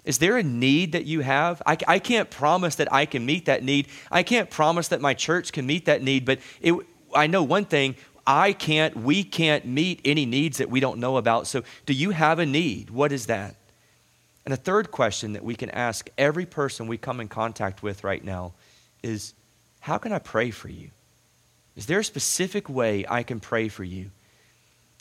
Is 0.04 0.18
there 0.18 0.36
a 0.36 0.42
need 0.42 0.92
that 0.92 1.06
you 1.06 1.20
have? 1.20 1.62
I, 1.66 1.78
I 1.88 1.98
can't 1.98 2.30
promise 2.30 2.76
that 2.76 2.92
I 2.92 3.06
can 3.06 3.24
meet 3.24 3.46
that 3.46 3.62
need. 3.62 3.88
I 4.10 4.22
can't 4.22 4.50
promise 4.50 4.88
that 4.88 5.00
my 5.00 5.14
church 5.14 5.52
can 5.52 5.66
meet 5.66 5.86
that 5.86 6.02
need, 6.02 6.24
but 6.26 6.40
it, 6.60 6.74
I 7.14 7.26
know 7.26 7.42
one 7.42 7.64
thing 7.64 7.96
I 8.28 8.52
can't, 8.52 8.94
we 8.94 9.24
can't 9.24 9.64
meet 9.64 10.02
any 10.04 10.26
needs 10.26 10.58
that 10.58 10.68
we 10.68 10.80
don't 10.80 10.98
know 10.98 11.16
about. 11.16 11.46
So, 11.46 11.62
do 11.86 11.94
you 11.94 12.10
have 12.10 12.38
a 12.38 12.44
need? 12.44 12.90
What 12.90 13.10
is 13.10 13.26
that? 13.26 13.54
And 14.44 14.52
a 14.52 14.56
third 14.56 14.90
question 14.90 15.32
that 15.32 15.42
we 15.42 15.54
can 15.54 15.70
ask 15.70 16.10
every 16.18 16.44
person 16.44 16.86
we 16.86 16.98
come 16.98 17.20
in 17.20 17.28
contact 17.28 17.82
with 17.82 18.04
right 18.04 18.22
now 18.22 18.52
is 19.02 19.32
how 19.80 19.96
can 19.96 20.12
I 20.12 20.18
pray 20.18 20.50
for 20.50 20.68
you? 20.68 20.90
Is 21.74 21.86
there 21.86 22.00
a 22.00 22.04
specific 22.04 22.68
way 22.68 23.06
I 23.08 23.22
can 23.22 23.40
pray 23.40 23.68
for 23.68 23.84
you? 23.84 24.10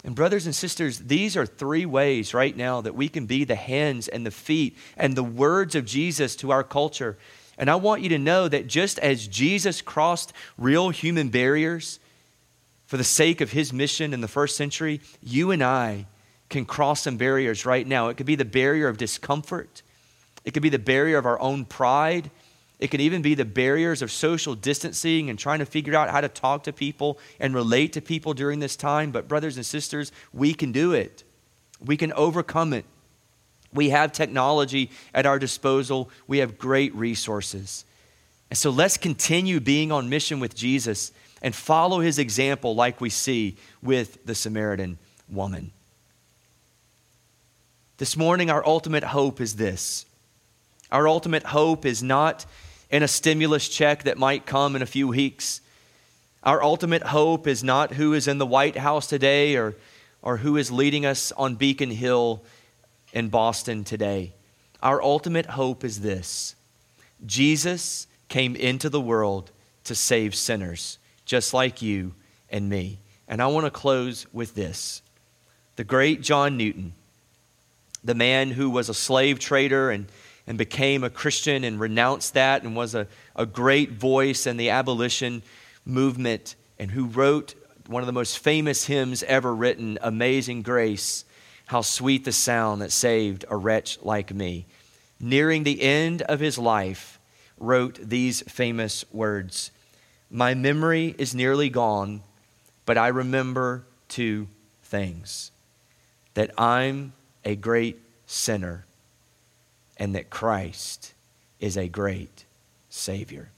And, 0.06 0.16
brothers 0.16 0.46
and 0.46 0.56
sisters, 0.56 1.00
these 1.00 1.36
are 1.36 1.46
three 1.46 1.86
ways 1.86 2.34
right 2.34 2.56
now 2.56 2.80
that 2.80 2.96
we 2.96 3.10
can 3.10 3.26
be 3.26 3.44
the 3.44 3.56
hands 3.56 4.08
and 4.08 4.26
the 4.26 4.32
feet 4.32 4.78
and 4.96 5.18
the 5.18 5.24
words 5.24 5.76
of 5.76 5.86
Jesus 5.86 6.38
to 6.38 6.52
our 6.52 6.64
culture. 6.64 7.18
And 7.58 7.70
I 7.70 7.76
want 7.76 8.04
you 8.04 8.10
to 8.10 8.20
know 8.20 8.48
that 8.48 8.68
just 8.68 9.00
as 9.00 9.28
Jesus 9.28 9.82
crossed 9.82 10.32
real 10.58 10.92
human 10.92 11.28
barriers 11.28 12.00
for 12.88 12.98
the 12.98 13.04
sake 13.04 13.42
of 13.42 13.52
his 13.52 13.72
mission 13.72 14.14
in 14.14 14.22
the 14.22 14.28
first 14.28 14.56
century, 14.56 15.02
you 15.22 15.52
and 15.52 15.62
I 15.62 16.08
can 16.50 16.66
cross 16.66 17.02
some 17.02 17.18
barriers 17.18 17.66
right 17.66 17.86
now. 17.86 18.08
It 18.08 18.18
could 18.18 18.26
be 18.26 18.36
the 18.36 18.46
barrier 18.46 18.88
of 18.88 18.98
discomfort, 18.98 19.84
it 20.44 20.54
could 20.54 20.64
be 20.64 20.70
the 20.70 20.80
barrier 20.80 21.18
of 21.18 21.26
our 21.26 21.40
own 21.40 21.66
pride, 21.66 22.32
it 22.80 22.90
can 22.90 23.02
even 23.02 23.22
be 23.22 23.36
the 23.36 23.46
barriers 23.46 24.02
of 24.02 24.12
social 24.12 24.56
distancing 24.56 25.30
and 25.30 25.38
trying 25.38 25.60
to 25.60 25.66
figure 25.66 25.96
out 25.96 26.10
how 26.10 26.22
to 26.22 26.30
talk 26.30 26.64
to 26.64 26.74
people 26.74 27.20
and 27.40 27.54
relate 27.54 27.94
to 27.94 28.02
people 28.02 28.34
during 28.34 28.60
this 28.60 28.76
time. 28.76 29.12
But, 29.12 29.28
brothers 29.28 29.58
and 29.58 29.66
sisters, 29.66 30.12
we 30.32 30.54
can 30.54 30.72
do 30.72 30.94
it. 30.94 31.24
We 31.84 31.98
can 31.98 32.14
overcome 32.14 32.74
it. 32.74 32.86
We 33.74 33.90
have 33.90 34.12
technology 34.12 34.92
at 35.14 35.26
our 35.26 35.40
disposal, 35.40 36.10
we 36.28 36.38
have 36.38 36.58
great 36.58 36.96
resources. 36.96 37.84
And 38.50 38.58
so 38.58 38.70
let's 38.70 38.96
continue 38.96 39.60
being 39.60 39.92
on 39.92 40.08
mission 40.08 40.40
with 40.40 40.56
Jesus 40.56 41.12
and 41.42 41.56
follow 41.56 42.00
his 42.00 42.20
example, 42.20 42.76
like 42.76 43.00
we 43.00 43.10
see 43.10 43.58
with 43.82 44.26
the 44.26 44.36
Samaritan 44.36 44.98
woman. 45.30 45.72
This 47.98 48.16
morning, 48.16 48.50
our 48.50 48.66
ultimate 48.66 49.04
hope 49.04 49.42
is 49.42 49.56
this. 49.56 50.06
Our 50.92 51.08
ultimate 51.08 51.44
hope 51.44 51.86
is 51.86 52.02
not 52.02 52.46
in 52.90 53.04
a 53.04 53.08
stimulus 53.08 53.68
check 53.68 54.04
that 54.04 54.18
might 54.18 54.46
come 54.46 54.76
in 54.76 54.82
a 54.82 54.88
few 54.88 55.08
weeks. 55.08 55.62
Our 56.44 56.64
ultimate 56.64 57.04
hope 57.04 57.48
is 57.48 57.64
not 57.64 57.94
who 57.94 58.14
is 58.14 58.28
in 58.28 58.38
the 58.38 58.46
White 58.46 58.78
House 58.78 59.08
today 59.08 59.56
or, 59.56 59.76
or 60.22 60.38
who 60.38 60.56
is 60.58 60.72
leading 60.72 61.06
us 61.06 61.32
on 61.34 61.56
Beacon 61.56 61.92
Hill 61.92 62.44
in 63.12 63.30
Boston 63.30 63.84
today. 63.84 64.34
Our 64.82 65.02
ultimate 65.02 65.48
hope 65.48 65.84
is 65.84 66.02
this 66.02 66.56
Jesus 67.26 68.08
came 68.30 68.56
into 68.56 68.90
the 68.90 69.02
world 69.02 69.52
to 69.86 69.96
save 69.96 70.36
sinners, 70.36 71.00
just 71.28 71.54
like 71.54 71.84
you 71.84 72.16
and 72.50 72.68
me. 72.68 72.98
And 73.28 73.42
I 73.42 73.48
want 73.48 73.66
to 73.66 73.72
close 73.72 74.26
with 74.34 74.56
this. 74.56 75.04
The 75.76 75.84
great 75.84 76.22
John 76.22 76.58
Newton, 76.58 76.94
the 78.04 78.16
man 78.16 78.50
who 78.50 78.72
was 78.72 78.90
a 78.90 78.96
slave 78.96 79.38
trader 79.38 79.92
and 79.92 80.08
and 80.48 80.58
became 80.58 81.04
a 81.04 81.10
Christian 81.10 81.66
and 81.66 81.78
renounced 81.78 82.34
that 82.36 82.64
and 82.64 82.74
was 82.74 82.96
a, 82.96 83.06
a 83.36 83.46
great 83.46 83.92
voice 83.92 84.48
in 84.48 84.56
the 84.56 84.70
abolition 84.70 85.44
movement 85.86 86.56
and 86.80 86.90
who 86.90 87.06
wrote 87.08 87.54
one 87.88 88.02
of 88.02 88.08
the 88.08 88.14
most 88.14 88.40
famous 88.40 88.86
hymns 88.86 89.24
ever 89.24 89.54
written, 89.54 89.98
Amazing 90.02 90.62
Grace, 90.62 91.26
how 91.66 91.82
sweet 91.82 92.24
the 92.24 92.32
sound 92.32 92.82
that 92.82 92.94
saved 92.94 93.44
a 93.50 93.58
wretch 93.58 94.00
like 94.02 94.34
me. 94.34 94.66
Nearing 95.20 95.64
the 95.64 95.82
end 95.82 96.22
of 96.22 96.40
his 96.40 96.58
life, 96.58 97.20
wrote 97.60 98.00
these 98.02 98.42
famous 98.42 99.04
words 99.12 99.72
My 100.30 100.54
memory 100.54 101.16
is 101.18 101.34
nearly 101.34 101.70
gone, 101.70 102.22
but 102.86 102.98
I 102.98 103.08
remember 103.08 103.86
two 104.10 104.48
things 104.84 105.52
that 106.34 106.52
I'm 106.58 107.14
a 107.46 107.56
great 107.56 108.00
sinner 108.26 108.86
and 109.96 110.16
that 110.16 110.30
Christ 110.30 111.14
is 111.60 111.78
a 111.78 111.88
great 111.88 112.46
Savior. 112.90 113.50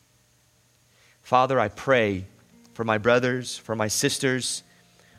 Father, 1.21 1.59
I 1.59 1.67
pray 1.67 2.25
for 2.73 2.83
my 2.83 2.97
brothers, 2.97 3.57
for 3.57 3.75
my 3.75 3.87
sisters, 3.87 4.63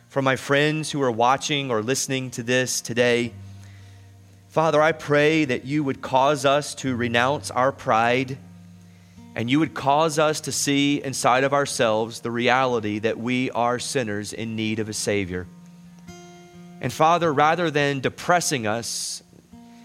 for 0.09 0.23
my 0.23 0.37
friends 0.37 0.91
who 0.91 1.03
are 1.03 1.11
watching 1.11 1.71
or 1.71 1.83
listening 1.83 2.31
to 2.33 2.43
this 2.43 2.81
today. 2.81 3.33
Father, 4.49 4.81
I 4.81 4.93
pray 4.93 5.45
that 5.45 5.65
you 5.65 5.85
would 5.85 6.01
cause 6.01 6.45
us 6.45 6.75
to 6.77 6.97
renounce 6.97 7.51
our 7.51 7.71
pride 7.71 8.39
and 9.35 9.51
you 9.51 9.59
would 9.61 9.75
cause 9.75 10.19
us 10.19 10.41
to 10.43 10.53
see 10.53 11.03
inside 11.03 11.45
of 11.45 11.53
ourselves 11.53 12.21
the 12.21 12.31
reality 12.31 12.99
that 12.99 13.19
we 13.19 13.51
are 13.51 13.79
sinners 13.79 14.33
in 14.33 14.57
need 14.57 14.79
of 14.79 14.89
a 14.89 14.93
Savior. 14.93 15.47
And 16.81 16.93
Father, 16.93 17.33
rather 17.33 17.71
than 17.71 18.01
depressing 18.01 18.67
us 18.67 19.23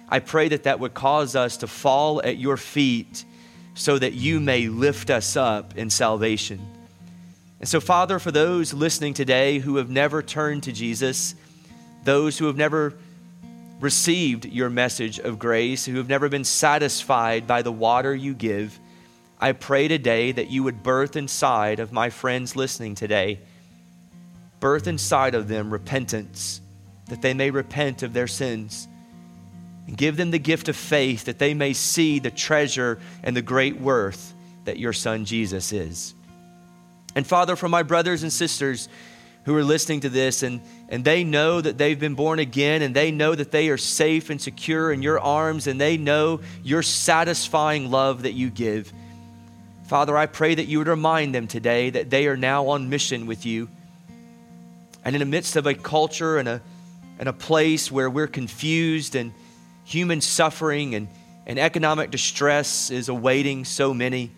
I 0.08 0.20
pray 0.20 0.50
that 0.50 0.64
that 0.64 0.80
would 0.80 0.94
cause 0.94 1.36
us 1.36 1.58
to 1.58 1.68
fall 1.68 2.22
at 2.22 2.38
your 2.38 2.58
feet 2.58 3.26
so 3.74 3.98
that 3.98 4.14
you 4.14 4.40
may 4.40 4.68
lift 4.68 5.10
us 5.10 5.36
up 5.36 5.78
in 5.78 5.90
salvation. 5.90 6.66
And 7.60 7.68
so, 7.68 7.80
Father, 7.80 8.20
for 8.20 8.32
those 8.32 8.74
listening 8.74 9.14
today 9.14 9.60
who 9.60 9.78
have 9.78 9.90
never 9.90 10.22
turned 10.22 10.64
to 10.64 10.72
Jesus, 10.72 11.34
those 12.04 12.38
who 12.38 12.46
have 12.46 12.56
never 12.56 12.94
received 13.80 14.46
your 14.46 14.70
message 14.70 15.20
of 15.20 15.40
grace, 15.40 15.86
who 15.86 15.98
have 15.98 16.08
never 16.08 16.30
been 16.30 16.44
satisfied 16.44 17.48
by 17.48 17.62
the 17.62 17.72
water 17.72 18.14
you 18.14 18.34
give, 18.34 18.80
I 19.40 19.52
pray 19.52 19.88
today 19.88 20.32
that 20.32 20.50
you 20.50 20.64
would 20.64 20.84
birth 20.84 21.16
inside 21.16 21.80
of 21.80 21.92
my 21.92 22.10
friends 22.10 22.56
listening 22.56 22.96
today, 22.96 23.40
birth 24.60 24.88
inside 24.88 25.36
of 25.36 25.48
them 25.48 25.72
repentance, 25.72 26.62
that 27.08 27.22
they 27.22 27.34
may 27.34 27.52
repent 27.52 28.04
of 28.04 28.14
their 28.14 28.28
sins. 28.28 28.88
And 29.88 29.96
give 29.96 30.18
them 30.18 30.32
the 30.32 30.40
gift 30.40 30.68
of 30.68 30.76
faith 30.76 31.26
that 31.26 31.38
they 31.38 31.54
may 31.54 31.74
see 31.74 32.18
the 32.18 32.32
treasure 32.32 32.98
and 33.22 33.36
the 33.36 33.42
great 33.44 33.80
worth 33.80 34.34
that 34.64 34.80
your 34.80 34.94
son 34.94 35.26
Jesus 35.26 35.72
is. 35.72 36.16
And 37.16 37.26
Father, 37.26 37.56
for 37.56 37.70
my 37.70 37.84
brothers 37.84 38.24
and 38.24 38.34
sisters 38.34 38.90
who 39.44 39.56
are 39.56 39.64
listening 39.64 40.00
to 40.02 40.10
this 40.10 40.42
and, 40.42 40.60
and 40.90 41.06
they 41.06 41.24
know 41.24 41.62
that 41.62 41.78
they've 41.78 42.00
been 42.00 42.16
born 42.16 42.40
again 42.40 42.82
and 42.82 42.96
they 42.96 43.12
know 43.12 43.36
that 43.36 43.52
they 43.52 43.70
are 43.70 43.78
safe 43.78 44.32
and 44.32 44.42
secure 44.42 44.92
in 44.92 45.04
your 45.04 45.20
arms 45.20 45.68
and 45.68 45.80
they 45.80 45.98
know 45.98 46.42
your 46.64 46.82
satisfying 46.82 47.92
love 47.92 48.24
that 48.24 48.34
you 48.34 48.50
give. 48.50 48.92
Father, 49.88 50.18
I 50.18 50.26
pray 50.26 50.56
that 50.56 50.66
you 50.66 50.80
would 50.80 50.88
remind 50.88 51.36
them 51.36 51.48
today 51.48 51.92
that 51.92 52.10
they 52.10 52.28
are 52.28 52.36
now 52.36 52.70
on 52.70 52.90
mission 52.90 53.28
with 53.28 53.46
you. 53.46 53.70
And 55.04 55.16
in 55.16 55.20
the 55.20 55.26
midst 55.26 55.56
of 55.56 55.68
a 55.68 55.76
culture 55.76 56.38
and 56.40 56.48
a, 56.50 56.62
and 57.20 57.30
a 57.30 57.34
place 57.34 57.92
where 57.92 58.10
we're 58.10 58.28
confused 58.28 59.16
and 59.16 59.32
human 59.84 60.22
suffering 60.22 60.96
and, 60.96 61.08
and 61.46 61.60
economic 61.60 62.10
distress 62.10 62.90
is 62.90 63.10
awaiting 63.10 63.64
so 63.64 63.94
many, 63.94 64.32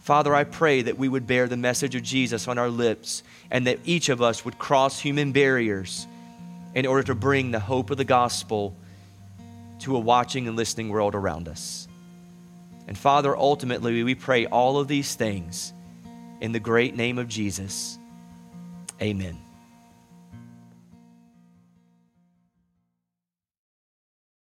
Father, 0.00 0.34
I 0.34 0.42
pray 0.42 0.82
that 0.82 0.98
we 0.98 1.08
would 1.08 1.24
bear 1.24 1.46
the 1.46 1.56
message 1.56 1.94
of 1.94 2.02
Jesus 2.02 2.48
on 2.48 2.58
our 2.58 2.68
lips 2.68 3.22
and 3.48 3.68
that 3.68 3.78
each 3.84 4.08
of 4.08 4.20
us 4.20 4.44
would 4.44 4.58
cross 4.58 4.98
human 4.98 5.30
barriers 5.30 6.08
in 6.74 6.84
order 6.84 7.04
to 7.04 7.14
bring 7.14 7.52
the 7.52 7.60
hope 7.60 7.90
of 7.90 7.96
the 7.96 8.04
gospel 8.04 8.74
to 9.80 9.94
a 9.94 10.00
watching 10.00 10.48
and 10.48 10.56
listening 10.56 10.88
world 10.88 11.14
around 11.14 11.46
us. 11.46 11.79
And 12.90 12.98
Father, 12.98 13.36
ultimately, 13.36 14.02
we 14.02 14.16
pray 14.16 14.46
all 14.46 14.78
of 14.78 14.88
these 14.88 15.14
things 15.14 15.72
in 16.40 16.50
the 16.50 16.58
great 16.58 16.96
name 16.96 17.18
of 17.18 17.28
Jesus. 17.28 18.00
Amen. 19.00 19.38